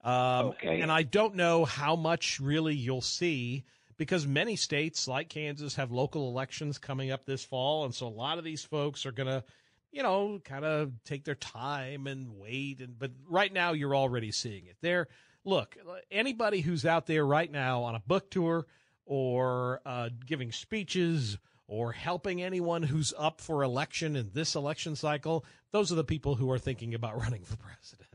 [0.04, 0.82] Um, okay.
[0.82, 3.65] And I don't know how much really you'll see–
[3.97, 8.10] because many states like Kansas have local elections coming up this fall, and so a
[8.10, 9.43] lot of these folks are going to
[9.91, 12.81] you know, kind of take their time and wait.
[12.81, 14.77] And but right now, you're already seeing it.
[14.81, 15.07] There,
[15.43, 15.75] look,
[16.12, 18.65] anybody who's out there right now on a book tour
[19.05, 25.45] or uh, giving speeches or helping anyone who's up for election in this election cycle,
[25.71, 28.07] those are the people who are thinking about running for president.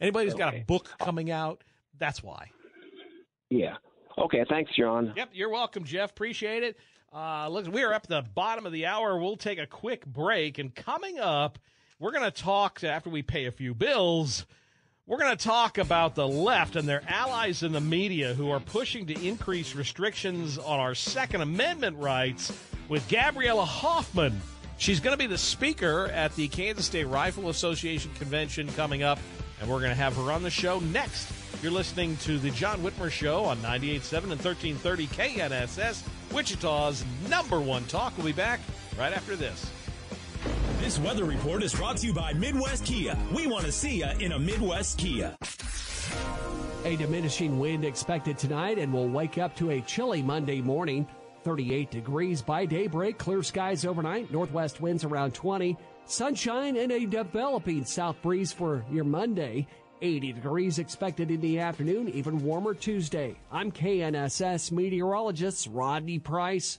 [0.00, 1.62] Anybody who's got a book coming out,
[1.98, 2.50] that's why.
[3.50, 3.76] Yeah.
[4.18, 4.44] Okay.
[4.48, 5.12] Thanks, John.
[5.16, 5.30] Yep.
[5.32, 6.10] You're welcome, Jeff.
[6.10, 6.76] Appreciate it.
[7.12, 9.18] Uh, look, we're up at the bottom of the hour.
[9.18, 10.58] We'll take a quick break.
[10.58, 11.58] And coming up,
[11.98, 14.46] we're going to talk after we pay a few bills.
[15.06, 18.60] We're going to talk about the left and their allies in the media who are
[18.60, 22.52] pushing to increase restrictions on our Second Amendment rights
[22.88, 24.40] with Gabriella Hoffman.
[24.78, 29.18] She's going to be the speaker at the Kansas State Rifle Association convention coming up,
[29.60, 31.28] and we're going to have her on the show next.
[31.62, 37.84] You're listening to the John Whitmer Show on 98.7 and 1330 KNSS, Wichita's number one
[37.84, 38.16] talk.
[38.16, 38.60] We'll be back
[38.98, 39.70] right after this.
[40.80, 43.14] This weather report is brought to you by Midwest Kia.
[43.34, 45.36] We want to see you in a Midwest Kia.
[46.86, 51.06] A diminishing wind expected tonight, and we'll wake up to a chilly Monday morning.
[51.42, 57.84] 38 degrees by daybreak, clear skies overnight, northwest winds around 20, sunshine, and a developing
[57.84, 59.66] south breeze for your Monday.
[60.02, 63.36] 80 degrees expected in the afternoon, even warmer Tuesday.
[63.52, 66.78] I'm KNSS meteorologist Rodney Price.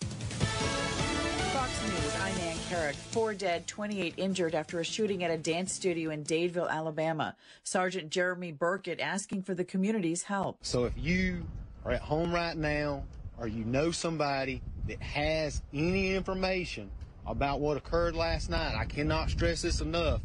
[0.00, 2.94] Fox News, I'm Ann Carrick.
[2.94, 7.36] Four dead, 28 injured after a shooting at a dance studio in Dadeville, Alabama.
[7.64, 10.58] Sergeant Jeremy Burkett asking for the community's help.
[10.62, 11.46] So if you
[11.84, 13.04] are at home right now
[13.38, 16.90] or you know somebody that has any information
[17.26, 20.20] about what occurred last night, I cannot stress this enough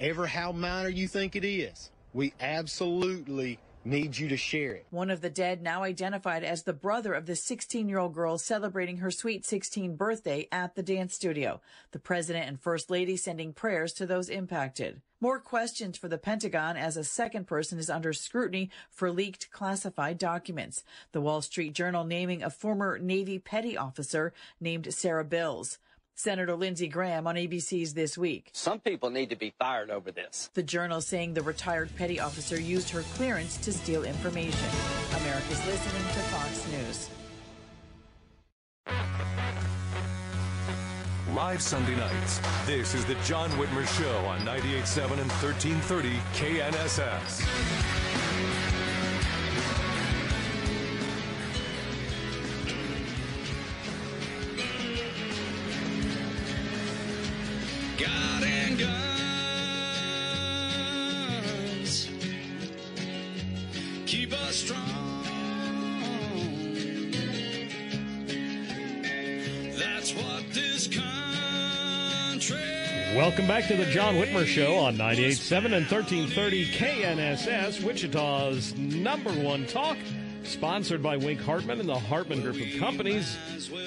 [0.00, 4.86] ever how minor you think it is, we absolutely need you to share it.
[4.90, 8.36] One of the dead now identified as the brother of the 16 year old girl
[8.36, 11.60] celebrating her sweet 16 birthday at the dance studio.
[11.92, 15.00] The president and first lady sending prayers to those impacted.
[15.20, 20.18] More questions for the Pentagon as a second person is under scrutiny for leaked classified
[20.18, 20.82] documents.
[21.12, 25.78] The Wall Street Journal naming a former Navy petty officer named Sarah Bils.
[26.18, 28.48] Senator Lindsey Graham on ABC's This Week.
[28.54, 30.48] Some people need to be fired over this.
[30.54, 34.66] The journal saying the retired petty officer used her clearance to steal information.
[35.20, 37.10] America's listening to Fox News.
[41.34, 42.40] Live Sunday nights.
[42.64, 48.05] This is the John Whitmer Show on 98.7 and 1330 KNSS.
[74.06, 79.96] John Whitmer Show on 98.7 and 1330 KNSS, Wichita's number one talk.
[80.44, 83.36] Sponsored by Wink Hartman and the Hartman Group of Companies.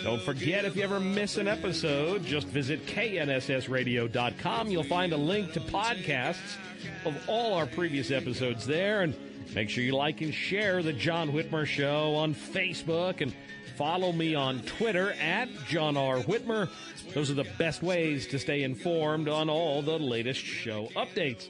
[0.03, 4.67] Don't forget, if you ever miss an episode, just visit knssradio.com.
[4.67, 6.57] You'll find a link to podcasts
[7.05, 9.03] of all our previous episodes there.
[9.03, 9.15] And
[9.55, 13.33] make sure you like and share the John Whitmer Show on Facebook and
[13.79, 16.17] follow me on Twitter at John R.
[16.17, 16.67] Whitmer.
[17.13, 21.47] Those are the best ways to stay informed on all the latest show updates.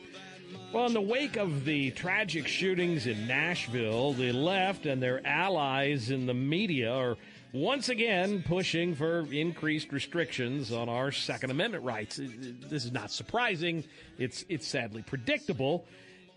[0.72, 6.12] Well, in the wake of the tragic shootings in Nashville, the left and their allies
[6.12, 7.18] in the media are
[7.52, 12.22] once again pushing for increased restrictions on our Second Amendment rights.
[12.22, 13.84] This is not surprising.
[14.20, 15.88] It's it's sadly predictable.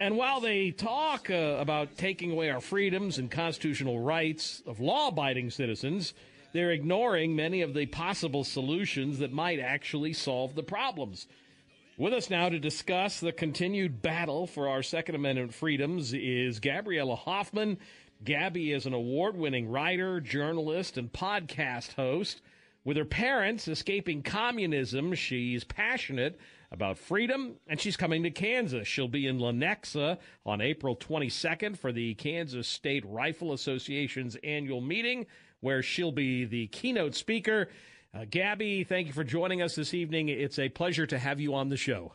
[0.01, 5.51] And while they talk uh, about taking away our freedoms and constitutional rights of law-abiding
[5.51, 6.15] citizens,
[6.53, 11.27] they're ignoring many of the possible solutions that might actually solve the problems.
[11.97, 17.17] With us now to discuss the continued battle for our Second Amendment freedoms is Gabriella
[17.17, 17.79] Hoffman.
[18.25, 22.41] Gabby is an award winning writer, journalist, and podcast host.
[22.85, 26.39] With her parents escaping communism, she's passionate
[26.73, 28.89] about freedom, and she's coming to Kansas.
[28.89, 35.27] She'll be in Lenexa on April 22nd for the Kansas State Rifle Association's annual meeting,
[35.61, 37.69] where she'll be the keynote speaker.
[38.15, 40.29] Uh, Gabby, thank you for joining us this evening.
[40.29, 42.13] It's a pleasure to have you on the show.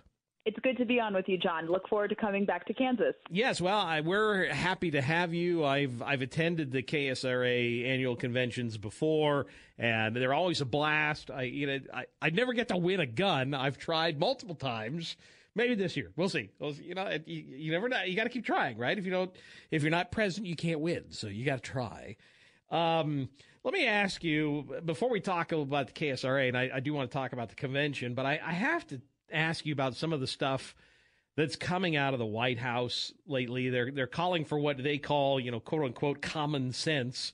[0.48, 1.68] It's good to be on with you, John.
[1.68, 3.16] Look forward to coming back to Kansas.
[3.30, 5.66] Yes, well, I, we're happy to have you.
[5.66, 11.30] I've I've attended the KSRA annual conventions before, and they're always a blast.
[11.30, 13.54] I you know I I never get to win a gun.
[13.54, 15.18] I've tried multiple times.
[15.54, 16.50] Maybe this year, we'll see.
[16.60, 18.04] We'll, you know, you, you never know.
[18.04, 18.98] You got to keep trying, right?
[18.98, 19.36] If you don't,
[19.70, 21.08] if you're not present, you can't win.
[21.10, 22.16] So you got to try.
[22.72, 23.28] Um,
[23.66, 27.12] let me ask you before we talk about the KSRA, and I, I do want
[27.12, 29.02] to talk about the convention, but I, I have to
[29.32, 30.76] ask you about some of the stuff
[31.36, 33.70] that's coming out of the White House lately.
[33.70, 37.34] They're they're calling for what they call, you know, quote unquote common sense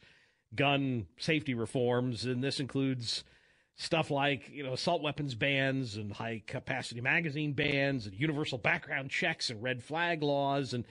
[0.56, 3.24] gun safety reforms, and this includes
[3.76, 9.10] stuff like you know assault weapons bans and high capacity magazine bans and universal background
[9.10, 10.86] checks and red flag laws and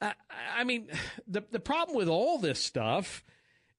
[0.00, 0.88] I mean
[1.26, 3.24] the the problem with all this stuff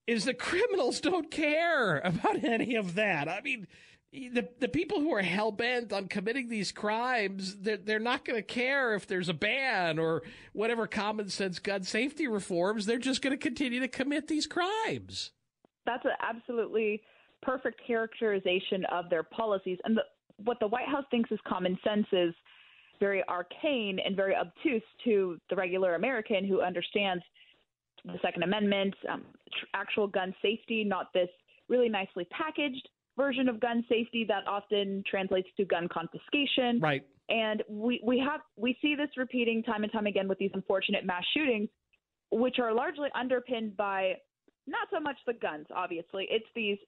[0.06, 3.28] is the criminals don't care about any of that.
[3.28, 3.66] I mean
[4.16, 8.38] the the people who are hell bent on committing these crimes, they're, they're not going
[8.38, 12.86] to care if there's a ban or whatever common sense gun safety reforms.
[12.86, 15.32] They're just going to continue to commit these crimes.
[15.84, 17.02] That's an absolutely
[17.42, 19.78] perfect characterization of their policies.
[19.84, 20.02] And the,
[20.42, 22.34] what the White House thinks is common sense is
[22.98, 27.22] very arcane and very obtuse to the regular American who understands
[28.04, 29.24] the Second Amendment, um,
[29.74, 31.28] actual gun safety, not this
[31.68, 36.80] really nicely packaged version of gun safety that often translates to gun confiscation.
[36.80, 37.02] Right.
[37.28, 41.04] And we, we have we see this repeating time and time again with these unfortunate
[41.04, 41.68] mass shootings,
[42.30, 44.14] which are largely underpinned by
[44.66, 46.26] not so much the guns, obviously.
[46.30, 46.78] It's these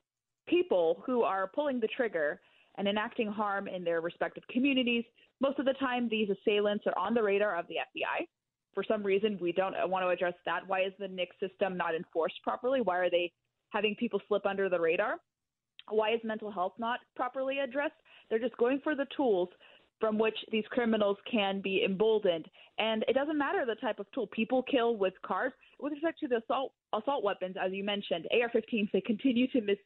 [0.48, 2.40] people who are pulling the trigger
[2.76, 5.04] and enacting harm in their respective communities.
[5.40, 8.26] Most of the time, these assailants are on the radar of the FBI.
[8.74, 10.60] For some reason, we don't want to address that.
[10.66, 12.80] Why is the NICS system not enforced properly?
[12.80, 13.32] Why are they
[13.70, 15.16] having people slip under the radar?
[15.90, 17.94] Why is mental health not properly addressed?
[18.28, 19.48] They're just going for the tools
[20.00, 22.46] from which these criminals can be emboldened.
[22.78, 24.28] And it doesn't matter the type of tool.
[24.28, 25.52] People kill with cars.
[25.80, 29.76] With respect to the assault assault weapons, as you mentioned, AR-15s, they continue to mis-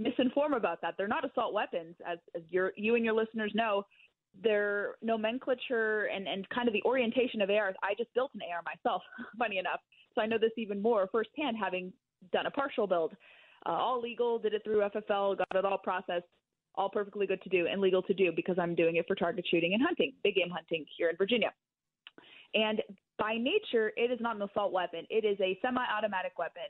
[0.00, 0.94] misinform about that.
[0.96, 3.84] They're not assault weapons, as, as you and your listeners know.
[4.42, 7.76] Their nomenclature and, and kind of the orientation of ARs.
[7.82, 9.02] I just built an AR myself,
[9.38, 9.80] funny enough,
[10.14, 11.92] so I know this even more firsthand, having
[12.32, 13.14] done a partial build
[13.66, 16.26] uh, all legal, did it through FFL, got it all processed,
[16.74, 19.44] all perfectly good to do and legal to do because I'm doing it for target
[19.50, 21.52] shooting and hunting, big game hunting here in Virginia.
[22.54, 22.82] And
[23.18, 25.06] by nature, it is not an assault weapon.
[25.10, 26.62] It is a semi-automatic weapon.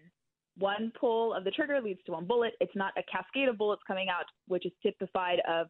[0.58, 2.54] One pull of the trigger leads to one bullet.
[2.60, 5.66] It's not a cascade of bullets coming out, which is typified of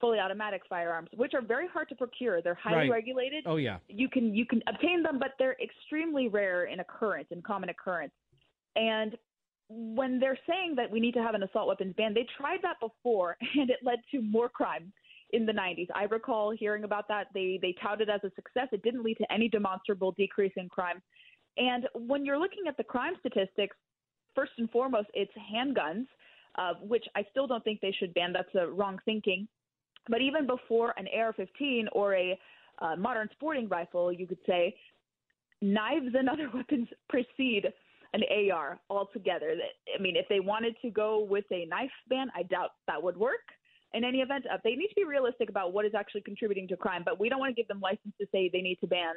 [0.00, 2.40] fully automatic firearms, which are very hard to procure.
[2.40, 2.90] They're highly Right.
[2.90, 3.44] regulated.
[3.46, 3.78] Oh yeah.
[3.88, 8.12] You can you can obtain them, but they're extremely rare in occurrence, in common occurrence.
[8.76, 9.16] And
[9.70, 12.76] when they're saying that we need to have an assault weapons ban, they tried that
[12.80, 14.92] before, and it led to more crime
[15.32, 15.86] in the 90s.
[15.94, 17.28] I recall hearing about that.
[17.32, 18.68] They they touted as a success.
[18.72, 21.00] It didn't lead to any demonstrable decrease in crime.
[21.56, 23.76] And when you're looking at the crime statistics,
[24.34, 26.06] first and foremost, it's handguns,
[26.56, 28.32] uh, which I still don't think they should ban.
[28.32, 29.46] That's a wrong thinking.
[30.08, 32.38] But even before an AR-15 or a
[32.80, 34.74] uh, modern sporting rifle, you could say
[35.60, 37.66] knives and other weapons precede
[38.12, 39.54] an AR altogether.
[39.96, 43.16] I mean, if they wanted to go with a knife ban, I doubt that would
[43.16, 43.40] work.
[43.92, 46.76] In any event, uh, they need to be realistic about what is actually contributing to
[46.76, 47.02] crime.
[47.04, 49.14] But we don't want to give them license to say they need to ban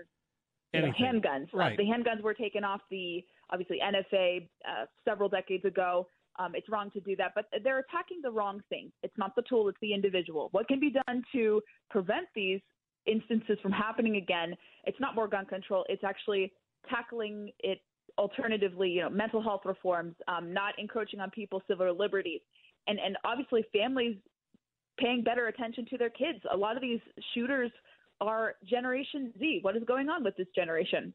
[0.73, 1.21] Anything.
[1.21, 1.47] handguns.
[1.53, 6.07] Uh, the handguns were taken off the obviously NFA uh, several decades ago.
[6.39, 8.91] Um, it's wrong to do that, but they're attacking the wrong thing.
[9.03, 10.49] It's not the tool; it's the individual.
[10.51, 12.59] What can be done to prevent these
[13.05, 14.55] instances from happening again?
[14.85, 15.85] It's not more gun control.
[15.89, 16.51] It's actually
[16.89, 17.81] tackling it
[18.23, 18.89] alternatively.
[18.89, 22.41] You know, mental health reforms, um, not encroaching on people's civil liberties,
[22.87, 24.15] and and obviously families
[24.97, 26.39] paying better attention to their kids.
[26.51, 26.99] A lot of these
[27.33, 27.71] shooters
[28.21, 29.59] are Generation Z.
[29.61, 31.13] What is going on with this generation?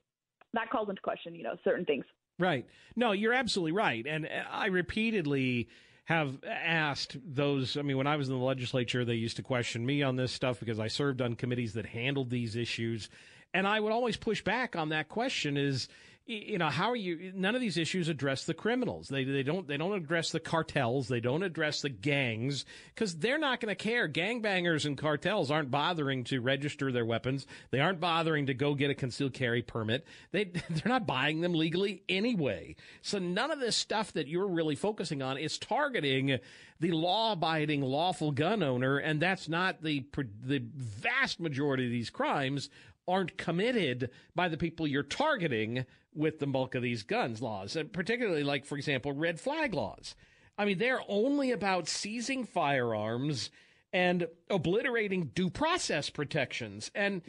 [0.53, 2.05] That calls into question, you know, certain things.
[2.39, 2.67] Right.
[2.97, 4.05] No, you're absolutely right.
[4.07, 5.69] And uh, I repeatedly
[6.05, 7.77] have asked those.
[7.77, 10.33] I mean, when I was in the legislature, they used to question me on this
[10.33, 13.11] stuff because I served on committees that handled these issues.
[13.53, 15.89] And I would always push back on that question is,
[16.29, 19.09] you know, how are you, none of these issues address the criminals.
[19.09, 21.09] They, they don't, they don't address the cartels.
[21.09, 24.07] They don't address the gangs because they're not going to care.
[24.07, 27.47] Gangbangers and cartels aren't bothering to register their weapons.
[27.71, 30.07] They aren't bothering to go get a concealed carry permit.
[30.31, 32.77] They, they're not buying them legally anyway.
[33.01, 36.39] So none of this stuff that you're really focusing on is targeting
[36.79, 40.07] the law-abiding, lawful gun owner, and that's not the
[40.45, 42.69] the vast majority of these crimes
[43.09, 47.93] aren't committed by the people you're targeting with the bulk of these guns laws, and
[47.93, 50.15] particularly like, for example, red flag laws.
[50.57, 53.51] I mean, they're only about seizing firearms
[53.93, 56.91] and obliterating due process protections.
[56.95, 57.23] And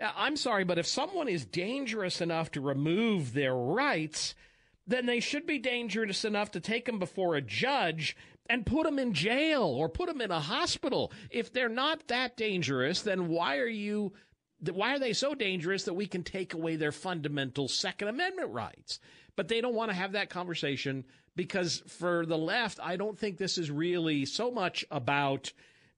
[0.00, 4.34] uh, I'm sorry, but if someone is dangerous enough to remove their rights,
[4.86, 8.16] then they should be dangerous enough to take them before a judge
[8.48, 11.10] and put them in jail or put them in a hospital.
[11.30, 14.12] If they're not that dangerous, then why are you
[14.60, 19.00] why are they so dangerous that we can take away their fundamental second amendment rights?
[19.36, 21.04] But they don't want to have that conversation
[21.36, 25.52] because for the left, I don't think this is really so much about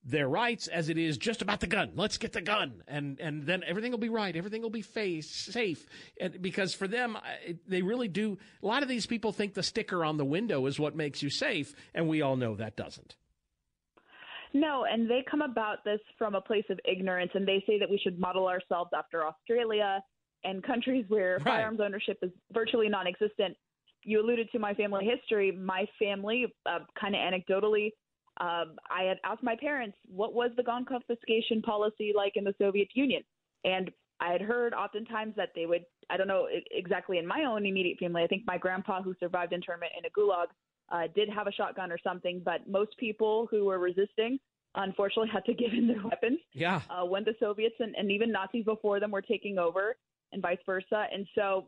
[0.07, 1.91] their rights as it is just about the gun.
[1.97, 4.35] Let's get the gun, and and then everything will be right.
[4.35, 5.85] Everything will be face, safe.
[6.21, 7.19] And because for them,
[7.67, 8.39] they really do.
[8.63, 11.31] A lot of these people think the sticker on the window is what makes you
[11.31, 13.17] safe, and we all know that doesn't.
[14.57, 17.91] No, and they come about this from a place of ignorance, and they say that
[17.91, 20.01] we should model ourselves after Australia
[20.45, 21.45] and countries where right.
[21.45, 23.55] firearms ownership is virtually non existent.
[24.03, 25.53] You alluded to my family history.
[25.53, 27.91] My family, uh, kind of anecdotally,
[28.41, 32.55] um, I had asked my parents, what was the gun confiscation policy like in the
[32.59, 33.23] Soviet Union?
[33.65, 33.91] And
[34.21, 37.99] I had heard oftentimes that they would, I don't know exactly in my own immediate
[37.99, 40.47] family, I think my grandpa, who survived internment in a gulag,
[40.91, 44.39] uh, did have a shotgun or something, but most people who were resisting
[44.77, 46.39] unfortunately had to give in their weapons.
[46.53, 46.83] Yeah.
[46.91, 49.97] Uh, when the Soviets and, and even Nazis before them were taking over,
[50.33, 51.07] and vice versa.
[51.13, 51.67] And so,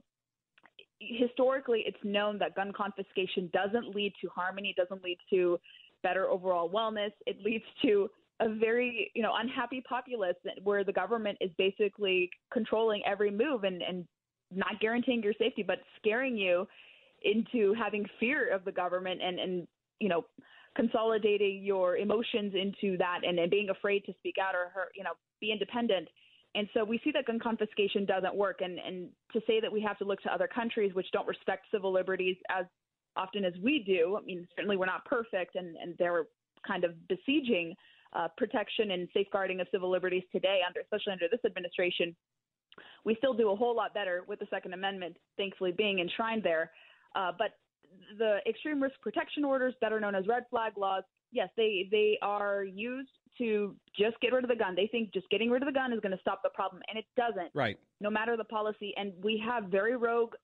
[1.00, 5.58] historically, it's known that gun confiscation doesn't lead to harmony, doesn't lead to
[6.02, 7.12] better overall wellness.
[7.26, 8.10] It leads to
[8.40, 13.82] a very you know unhappy populace where the government is basically controlling every move and,
[13.82, 14.06] and
[14.50, 16.66] not guaranteeing your safety, but scaring you
[17.22, 19.66] into having fear of the government and, and
[20.00, 20.24] you know,
[20.76, 25.10] consolidating your emotions into that and, and being afraid to speak out or, you know,
[25.40, 26.08] be independent.
[26.54, 28.60] And so we see that gun confiscation doesn't work.
[28.60, 31.66] And, and to say that we have to look to other countries which don't respect
[31.72, 32.64] civil liberties as
[33.16, 36.26] often as we do, I mean, certainly we're not perfect and, and they're
[36.66, 37.74] kind of besieging
[38.14, 42.14] uh, protection and safeguarding of civil liberties today, under, especially under this administration.
[43.04, 46.70] We still do a whole lot better with the Second Amendment, thankfully being enshrined there.
[47.18, 47.50] Uh, but
[48.18, 51.02] the extreme risk protection orders, better known as red flag laws,
[51.32, 54.74] yes, they they are used to just get rid of the gun.
[54.74, 56.98] They think just getting rid of the gun is going to stop the problem, and
[56.98, 57.50] it doesn't.
[57.54, 57.78] Right.
[58.00, 60.34] No matter the policy, and we have very rogue,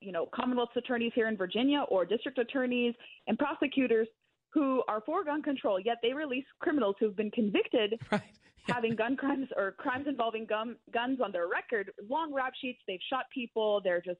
[0.00, 2.94] you know, Commonwealth attorneys here in Virginia or district attorneys
[3.26, 4.08] and prosecutors
[4.52, 7.98] who are for gun control, yet they release criminals who've been convicted.
[8.12, 8.74] Right.
[8.74, 13.00] having gun crimes or crimes involving gun, guns on their record, long rap sheets, they've
[13.08, 14.18] shot people, they're just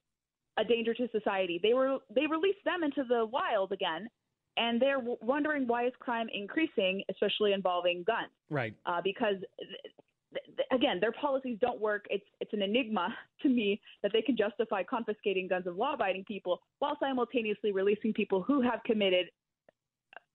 [0.59, 1.61] a danger to society.
[1.63, 4.09] They were they released them into the wild again,
[4.57, 8.31] and they're w- wondering why is crime increasing, especially involving guns.
[8.51, 8.75] Right.
[8.85, 12.07] Uh, because th- th- again, their policies don't work.
[12.11, 16.61] It's it's an enigma to me that they can justify confiscating guns of law-abiding people
[16.81, 19.27] while simultaneously releasing people who have committed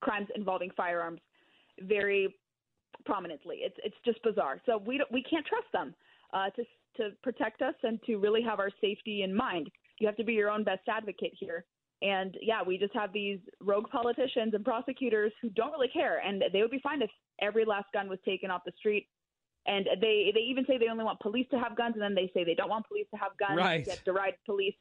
[0.00, 1.20] crimes involving firearms
[1.80, 2.34] very
[3.04, 3.58] prominently.
[3.60, 4.60] It's it's just bizarre.
[4.64, 5.94] So we don't, we can't trust them
[6.32, 6.64] uh, to
[6.96, 9.68] to protect us and to really have our safety in mind
[9.98, 11.64] you have to be your own best advocate here.
[12.02, 16.42] And yeah, we just have these rogue politicians and prosecutors who don't really care, and
[16.52, 19.06] they would be fine if every last gun was taken off the street.
[19.66, 22.30] And they they even say they only want police to have guns, and then they
[22.34, 23.56] say they don't want police to have guns.
[23.56, 23.86] Right.
[23.86, 24.74] Yet deride police.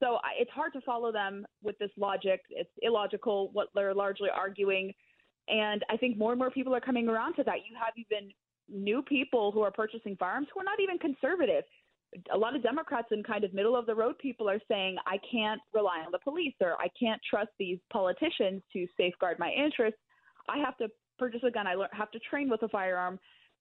[0.00, 2.42] So it's hard to follow them with this logic.
[2.50, 4.92] It's illogical what they're largely arguing.
[5.48, 7.66] And I think more and more people are coming around to that.
[7.68, 8.30] You have even
[8.68, 11.64] new people who are purchasing firearms who are not even conservative
[12.32, 15.18] a lot of Democrats and kind of middle of the road people are saying, I
[15.30, 20.00] can't rely on the police or I can't trust these politicians to safeguard my interests.
[20.48, 20.88] I have to
[21.18, 21.66] purchase a gun.
[21.66, 23.18] I have to train with a firearm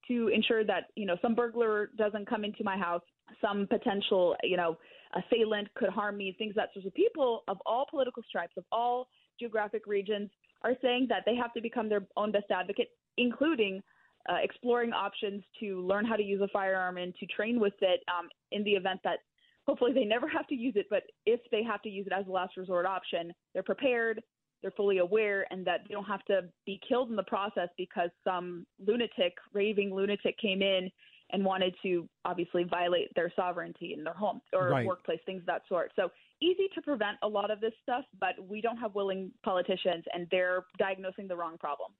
[0.08, 3.02] to ensure that, you know, some burglar doesn't come into my house,
[3.41, 4.78] some potential, you know,
[5.16, 9.08] assailant could harm me, things that sort of people of all political stripes, of all
[9.39, 10.30] geographic regions
[10.64, 13.82] are saying that they have to become their own best advocate, including
[14.30, 18.02] uh, exploring options to learn how to use a firearm and to train with it
[18.08, 19.20] um, in the event that
[19.66, 22.28] hopefully they never have to use it, but if they have to use it as
[22.28, 24.22] a last resort option, they're prepared,
[24.62, 28.10] they're fully aware, and that they don't have to be killed in the process because
[28.24, 30.90] some lunatic, raving lunatic came in
[31.32, 34.86] and wanted to obviously violate their sovereignty in their home or right.
[34.86, 35.92] workplace, things of that sort.
[35.96, 36.10] So
[36.42, 40.28] easy to prevent a lot of this stuff, but we don't have willing politicians and
[40.32, 41.92] they're diagnosing the wrong problem.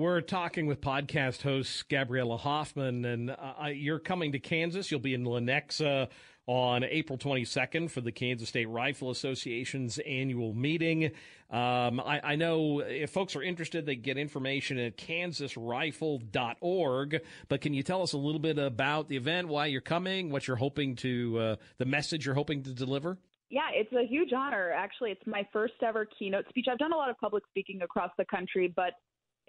[0.00, 4.90] We're talking with podcast host Gabriella Hoffman, and uh, you're coming to Kansas.
[4.90, 6.08] You'll be in Lenexa
[6.46, 11.10] on April 22nd for the Kansas State Rifle Association's annual meeting.
[11.50, 17.20] Um, I, I, know if folks are interested, they get information at kansasrifle.org.
[17.50, 20.48] But can you tell us a little bit about the event, why you're coming, what
[20.48, 23.18] you're hoping to, uh, the message you're hoping to deliver?
[23.50, 24.72] Yeah, it's a huge honor.
[24.74, 26.68] Actually, it's my first ever keynote speech.
[26.72, 28.94] I've done a lot of public speaking across the country, but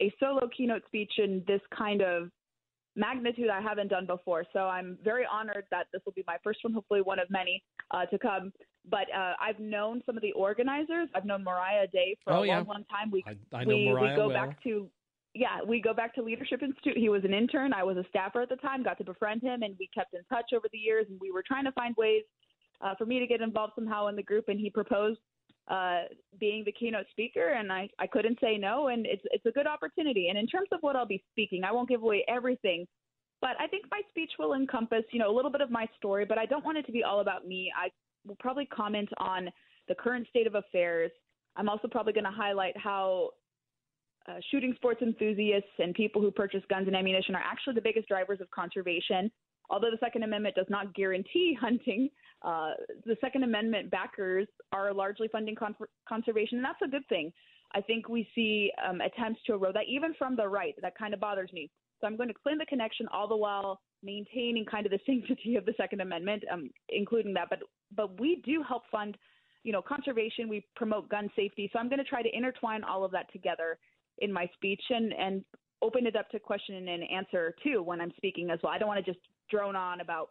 [0.02, 2.30] a solo keynote speech in this kind of
[2.96, 4.44] magnitude I haven't done before.
[4.52, 7.64] So I'm very honored that this will be my first one, hopefully one of many
[7.92, 8.52] uh, to come.
[8.90, 11.08] But uh, I've known some of the organizers.
[11.16, 12.58] I've known Moriah Day for oh, a yeah.
[12.58, 13.12] long, long time.
[13.12, 14.48] We I, I know we, Moriah we go well.
[14.48, 14.90] back to
[15.34, 16.98] yeah, we go back to Leadership Institute.
[16.98, 17.72] He was an intern.
[17.72, 18.84] I was a staffer at the time.
[18.84, 21.06] Got to befriend him, and we kept in touch over the years.
[21.10, 22.24] And we were trying to find ways
[22.82, 25.20] uh, for me to get involved somehow in the group, and he proposed
[25.72, 26.02] uh,
[26.38, 29.68] being the keynote speaker, and I, I couldn't say no, and it's it's a good
[29.68, 30.28] opportunity.
[30.28, 32.86] And in terms of what I'll be speaking, I won't give away everything,
[33.40, 36.26] but I think my speech will encompass, you know, a little bit of my story,
[36.26, 37.72] but I don't want it to be all about me.
[37.76, 37.90] I
[38.28, 39.50] will probably comment on
[39.88, 41.12] the current state of affairs.
[41.56, 43.30] I'm also probably going to highlight how
[44.28, 48.08] uh, shooting sports enthusiasts and people who purchase guns and ammunition are actually the biggest
[48.10, 49.32] drivers of conservation.
[49.72, 52.10] Although the Second Amendment does not guarantee hunting,
[52.44, 52.72] uh,
[53.06, 55.76] the Second Amendment backers are largely funding con-
[56.08, 57.32] conservation, and that's a good thing.
[57.74, 60.76] I think we see um, attempts to erode that even from the right.
[60.82, 61.72] That kind of bothers me.
[62.00, 65.56] So I'm going to explain the connection all the while maintaining kind of the sanctity
[65.56, 67.48] of the Second Amendment, um, including that.
[67.50, 67.60] But
[67.96, 69.18] but we do help fund,
[69.64, 70.50] you know, conservation.
[70.50, 71.70] We promote gun safety.
[71.72, 73.78] So I'm going to try to intertwine all of that together
[74.18, 75.46] in my speech and and
[75.82, 78.74] open it up to question and answer too when I'm speaking as well.
[78.74, 80.30] I don't want to just drone on about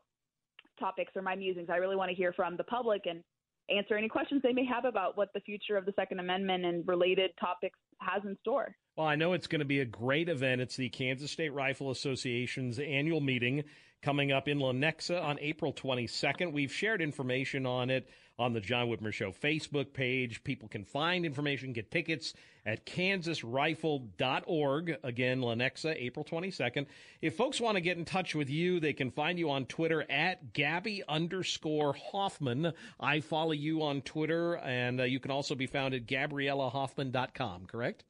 [0.79, 1.69] topics or my musings.
[1.71, 3.23] I really want to hear from the public and
[3.69, 6.87] answer any questions they may have about what the future of the Second Amendment and
[6.89, 8.75] related topics has in store.
[8.97, 10.61] Well, I know it's going to be a great event.
[10.61, 13.65] It's the Kansas State Rifle Association's annual meeting
[14.03, 16.53] coming up in Lenexa on April 22nd.
[16.53, 18.09] We've shared information on it
[18.41, 20.43] on the John Whitmer Show Facebook page.
[20.43, 22.33] People can find information, get tickets
[22.65, 24.97] at kansasrifle.org.
[25.05, 26.87] Again, Lenexa, April 22nd.
[27.21, 30.11] If folks want to get in touch with you, they can find you on Twitter
[30.11, 32.73] at Gabby underscore Hoffman.
[32.99, 38.05] I follow you on Twitter, and uh, you can also be found at GabriellaHoffman.com, correct?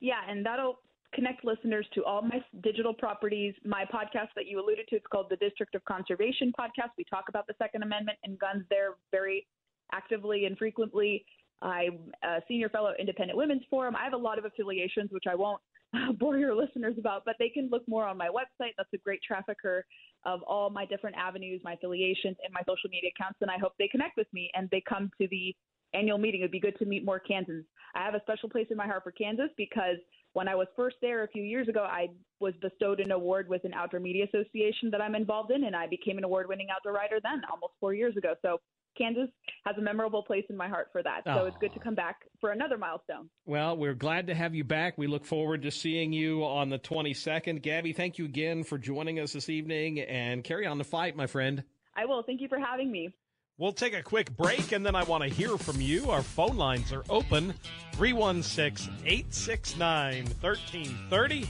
[0.00, 0.80] Yeah, and that'll
[1.14, 3.54] connect listeners to all my digital properties.
[3.64, 6.90] My podcast that you alluded to, it's called the District of Conservation podcast.
[6.96, 9.46] We talk about the Second Amendment and guns there very
[9.92, 11.24] actively and frequently.
[11.60, 13.94] I'm a senior fellow at Independent Women's Forum.
[13.94, 15.60] I have a lot of affiliations, which I won't
[16.18, 18.72] bore your listeners about, but they can look more on my website.
[18.76, 19.84] That's a great trafficker
[20.24, 23.38] of all my different avenues, my affiliations, and my social media accounts.
[23.42, 25.54] And I hope they connect with me and they come to the
[25.94, 26.40] annual meeting.
[26.40, 27.64] It'd be good to meet more Kansans.
[27.94, 29.96] I have a special place in my heart for Kansas because
[30.32, 32.08] when I was first there a few years ago, I
[32.40, 35.86] was bestowed an award with an outdoor media association that I'm involved in, and I
[35.86, 38.34] became an award winning outdoor writer then, almost four years ago.
[38.42, 38.58] So
[38.96, 39.28] Kansas
[39.64, 41.22] has a memorable place in my heart for that.
[41.24, 43.28] So it's good to come back for another milestone.
[43.46, 44.98] Well, we're glad to have you back.
[44.98, 47.62] We look forward to seeing you on the 22nd.
[47.62, 51.26] Gabby, thank you again for joining us this evening and carry on the fight, my
[51.26, 51.64] friend.
[51.96, 52.22] I will.
[52.22, 53.10] Thank you for having me.
[53.58, 56.10] We'll take a quick break and then I want to hear from you.
[56.10, 57.52] Our phone lines are open
[57.92, 61.48] 316 869 1330.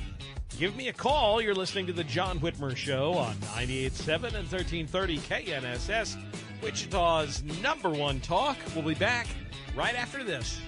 [0.58, 1.40] Give me a call.
[1.40, 6.16] You're listening to The John Whitmer Show on 98.7 and 1330 KNSS,
[6.60, 8.58] Wichita's number one talk.
[8.74, 9.28] We'll be back
[9.76, 10.60] right after this.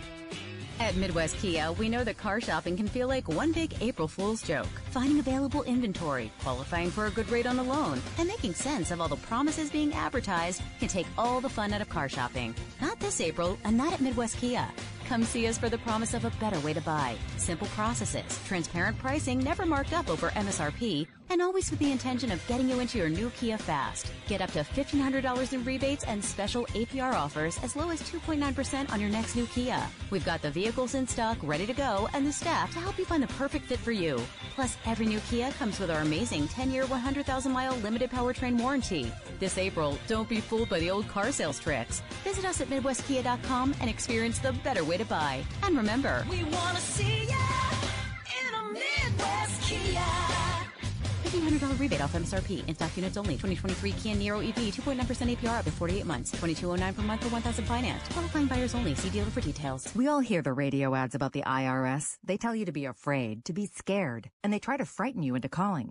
[0.81, 4.43] At Midwest Kia, we know that car shopping can feel like one big April Fool's
[4.43, 4.67] joke.
[4.91, 9.01] Finding available inventory, qualifying for a good rate on a loan, and making sense of
[9.01, 12.55] all the promises being advertised can take all the fun out of car shopping.
[12.81, 14.67] Not this April, and not at Midwest Kia.
[15.07, 17.17] Come see us for the promise of a better way to buy.
[17.37, 22.47] Simple processes, transparent pricing never marked up over MSRP, and always with the intention of
[22.47, 24.11] getting you into your new Kia fast.
[24.27, 29.01] Get up to $1,500 in rebates and special APR offers as low as 2.9% on
[29.01, 29.81] your next new Kia.
[30.11, 33.05] We've got the vehicles in stock, ready to go, and the staff to help you
[33.05, 34.21] find the perfect fit for you.
[34.55, 39.13] Plus, every new Kia comes with our amazing 10-year, 100,000-mile limited powertrain warranty.
[39.41, 42.03] This April, don't be fooled by the old car sales tricks.
[42.23, 45.45] Visit us at MidwestKia.com and experience the better way to buy.
[45.63, 47.35] And remember, We wanna see ya
[48.47, 50.44] in a Midwest Kia.
[51.35, 52.67] $1,500 rebate off MSRP.
[52.67, 53.35] In stock units only.
[53.35, 56.31] 2023 Kia Niro EV, 2.9% APR up to 48 months.
[56.33, 58.11] 2209 per month for 1000 financed.
[58.13, 58.95] Qualifying buyers only.
[58.95, 59.95] See dealer for details.
[59.95, 62.17] We all hear the radio ads about the IRS.
[62.25, 65.35] They tell you to be afraid, to be scared, and they try to frighten you
[65.35, 65.91] into calling.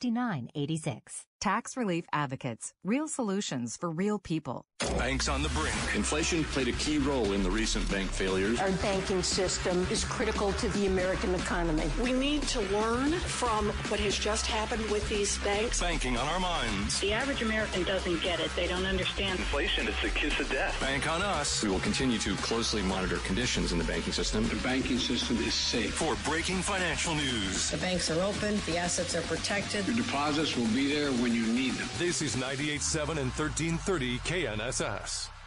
[0.00, 1.27] 6986.
[1.40, 2.72] Tax Relief Advocates.
[2.82, 4.64] Real solutions for real people.
[4.96, 5.74] Banks on the brink.
[5.94, 8.58] Inflation played a key role in the recent bank failures.
[8.60, 11.84] Our banking system is critical to the American economy.
[12.02, 15.80] We need to learn from what has just happened with these banks.
[15.80, 16.98] Banking on our minds.
[17.00, 18.50] The average American doesn't get it.
[18.56, 19.38] They don't understand.
[19.38, 20.80] Inflation is the kiss of death.
[20.80, 21.62] Bank on us.
[21.62, 24.48] We will continue to closely monitor conditions in the banking system.
[24.48, 25.94] The banking system is safe.
[25.94, 27.70] For breaking financial news.
[27.70, 28.60] The banks are open.
[28.66, 29.86] The assets are protected.
[29.86, 31.88] Your deposits will be there when you need them.
[31.98, 35.37] This is 98.7 and 1330 KNSS.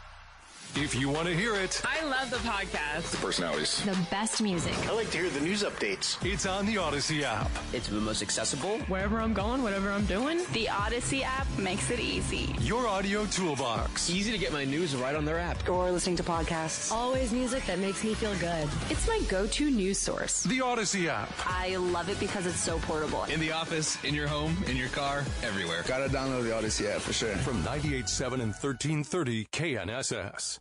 [0.74, 3.12] If you want to hear it, I love the podcast.
[3.12, 3.84] The personalities.
[3.84, 4.74] The best music.
[4.88, 6.18] I like to hear the news updates.
[6.26, 7.52] It's on the Audacy app.
[7.74, 8.80] It's the most accessible.
[8.88, 12.56] Wherever I'm going, whatever I'm doing, the Audacy app makes it easy.
[12.62, 14.10] Your audio toolbox.
[14.10, 15.68] Easy to get my news right on their app.
[15.68, 16.90] Or listening to podcasts.
[16.90, 18.70] Always music that makes me feel good.
[18.90, 20.44] It's my go-to news source.
[20.44, 21.30] The Audacy app.
[21.46, 23.26] I love it because it's so portable.
[23.26, 25.84] In the office, in your home, in your car, everywhere.
[25.86, 27.36] Gotta download the Audacy app for sure.
[27.36, 30.61] From 98.7 and 1330 KNSS.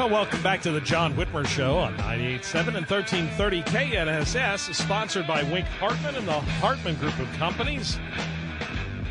[0.00, 5.42] Well, welcome back to the John Whitmer Show on 98.7 and 1330 KNSS, sponsored by
[5.42, 7.98] Wink Hartman and the Hartman Group of Companies.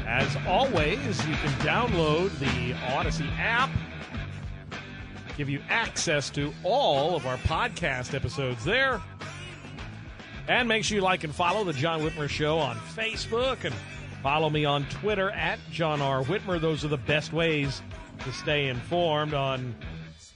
[0.08, 3.70] As always, you can download the Audacy app,
[5.38, 9.00] give you access to all of our podcast episodes there.
[10.48, 13.76] And make sure you like and follow the John Whitmer Show on Facebook and
[14.24, 16.24] follow me on Twitter at John R.
[16.24, 16.60] Whitmer.
[16.60, 17.84] Those are the best ways
[18.24, 19.76] to stay informed on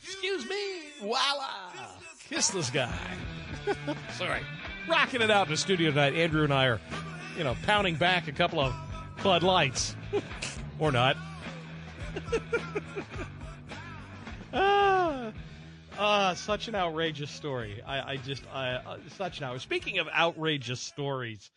[0.03, 0.55] Excuse me.
[1.01, 1.71] Voila.
[2.29, 2.93] Kiss this guy.
[4.13, 4.41] Sorry.
[4.89, 6.15] Rocking it out in the studio tonight.
[6.15, 6.81] Andrew and I are,
[7.37, 8.73] you know, pounding back a couple of
[9.23, 9.95] Bud Lights.
[10.79, 11.15] or not.
[14.53, 15.31] ah,
[15.97, 17.81] ah, such an outrageous story.
[17.85, 19.63] I, I just, I, uh, such an outrageous.
[19.63, 21.49] Speaking of outrageous stories,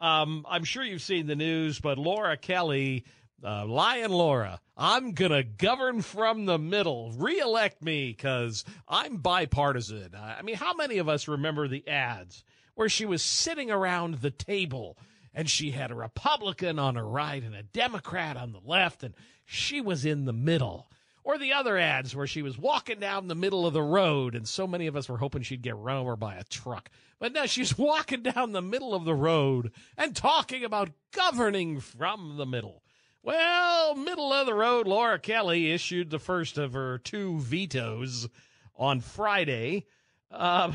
[0.00, 3.04] um, I'm sure you've seen the news, but Laura Kelly
[3.44, 7.10] uh, Lion Laura, I'm going to govern from the middle.
[7.10, 10.14] Reelect me because I'm bipartisan.
[10.14, 12.44] I mean, how many of us remember the ads
[12.76, 14.96] where she was sitting around the table
[15.34, 19.14] and she had a Republican on her right and a Democrat on the left, and
[19.44, 20.88] she was in the middle?
[21.24, 24.48] Or the other ads where she was walking down the middle of the road, and
[24.48, 26.88] so many of us were hoping she'd get run over by a truck.
[27.18, 32.36] But now she's walking down the middle of the road and talking about governing from
[32.36, 32.84] the middle.
[33.22, 38.28] Well, middle of the road, Laura Kelly issued the first of her two vetoes
[38.76, 39.86] on Friday.
[40.30, 40.74] Um,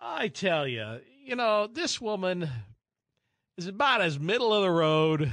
[0.00, 2.48] I tell you, you know, this woman
[3.56, 5.30] is about as middle of the road.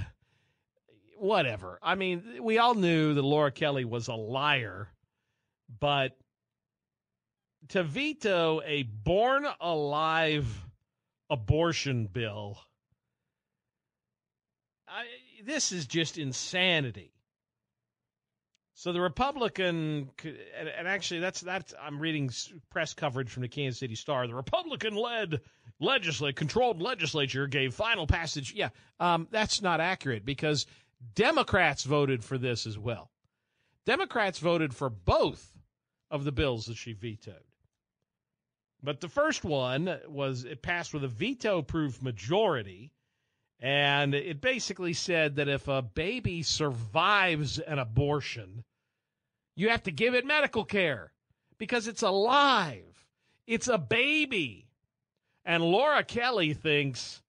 [1.17, 1.79] Whatever.
[1.81, 4.89] I mean, we all knew that Laura Kelly was a liar,
[5.79, 6.17] but
[7.69, 10.45] to veto a born alive
[11.29, 12.59] abortion bill.
[14.87, 15.05] I,
[15.45, 17.11] this is just insanity.
[18.75, 20.09] So the Republican,
[20.57, 22.31] and, actually, that's that's I'm reading
[22.71, 24.25] press coverage from the Kansas City Star.
[24.25, 25.41] The Republican-led
[25.79, 28.51] legislature, controlled legislature, gave final passage.
[28.53, 28.69] Yeah,
[28.99, 30.65] um, that's not accurate because
[31.13, 33.11] Democrats voted for this as well.
[33.85, 35.53] Democrats voted for both
[36.09, 37.35] of the bills that she vetoed.
[38.81, 42.91] But the first one was it passed with a veto-proof majority
[43.59, 48.63] and it basically said that if a baby survives an abortion,
[49.55, 51.11] you have to give it medical care
[51.57, 53.07] because it's alive.
[53.47, 54.67] It's a baby.
[55.45, 57.21] And Laura Kelly thinks,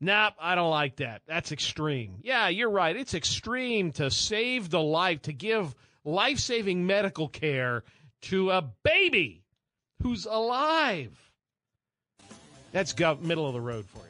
[0.00, 1.22] nope, I don't like that.
[1.26, 2.20] That's extreme.
[2.22, 2.96] Yeah, you're right.
[2.96, 7.84] It's extreme to save the life, to give life saving medical care
[8.22, 9.44] to a baby
[10.02, 11.16] who's alive.
[12.72, 14.07] That's middle of the road for you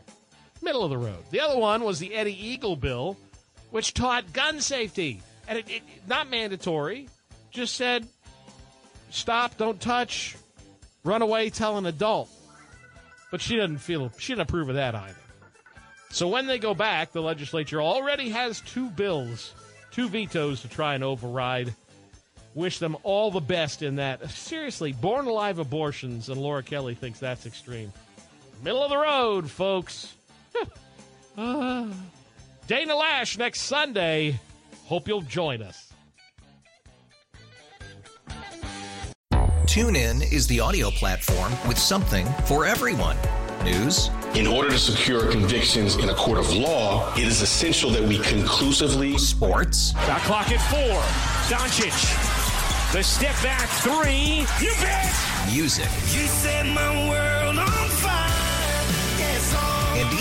[0.63, 1.25] middle of the road.
[1.31, 3.17] The other one was the Eddie Eagle bill,
[3.71, 5.23] which taught gun safety.
[5.47, 7.09] And it, it not mandatory,
[7.51, 8.07] just said
[9.11, 10.37] stop, don't touch,
[11.05, 12.29] run away, tell an adult.
[13.31, 15.15] But she doesn't feel she didn't approve of that either.
[16.11, 19.53] So when they go back, the legislature already has two bills,
[19.91, 21.75] two vetoes to try and override.
[22.55, 24.31] Wish them all the best in that.
[24.31, 27.93] Seriously, born alive abortions, and Laura Kelly thinks that's extreme.
[28.63, 30.15] Middle of the road, folks.
[31.37, 31.87] Uh,
[32.67, 34.39] Dana Loesch next Sunday.
[34.87, 35.93] Hope you'll join us.
[39.69, 43.17] TuneIn is the audio platform with something for everyone.
[43.63, 44.11] News.
[44.35, 48.19] In order to secure convictions in a court of law, it is essential that we
[48.19, 49.19] conclusively.
[49.19, 49.93] Sports.
[49.93, 51.01] Shot clock at four.
[51.55, 52.93] Doncic.
[52.93, 54.47] The step back three.
[54.65, 55.15] You bet.
[55.53, 55.85] Music.
[55.85, 57.28] You set my world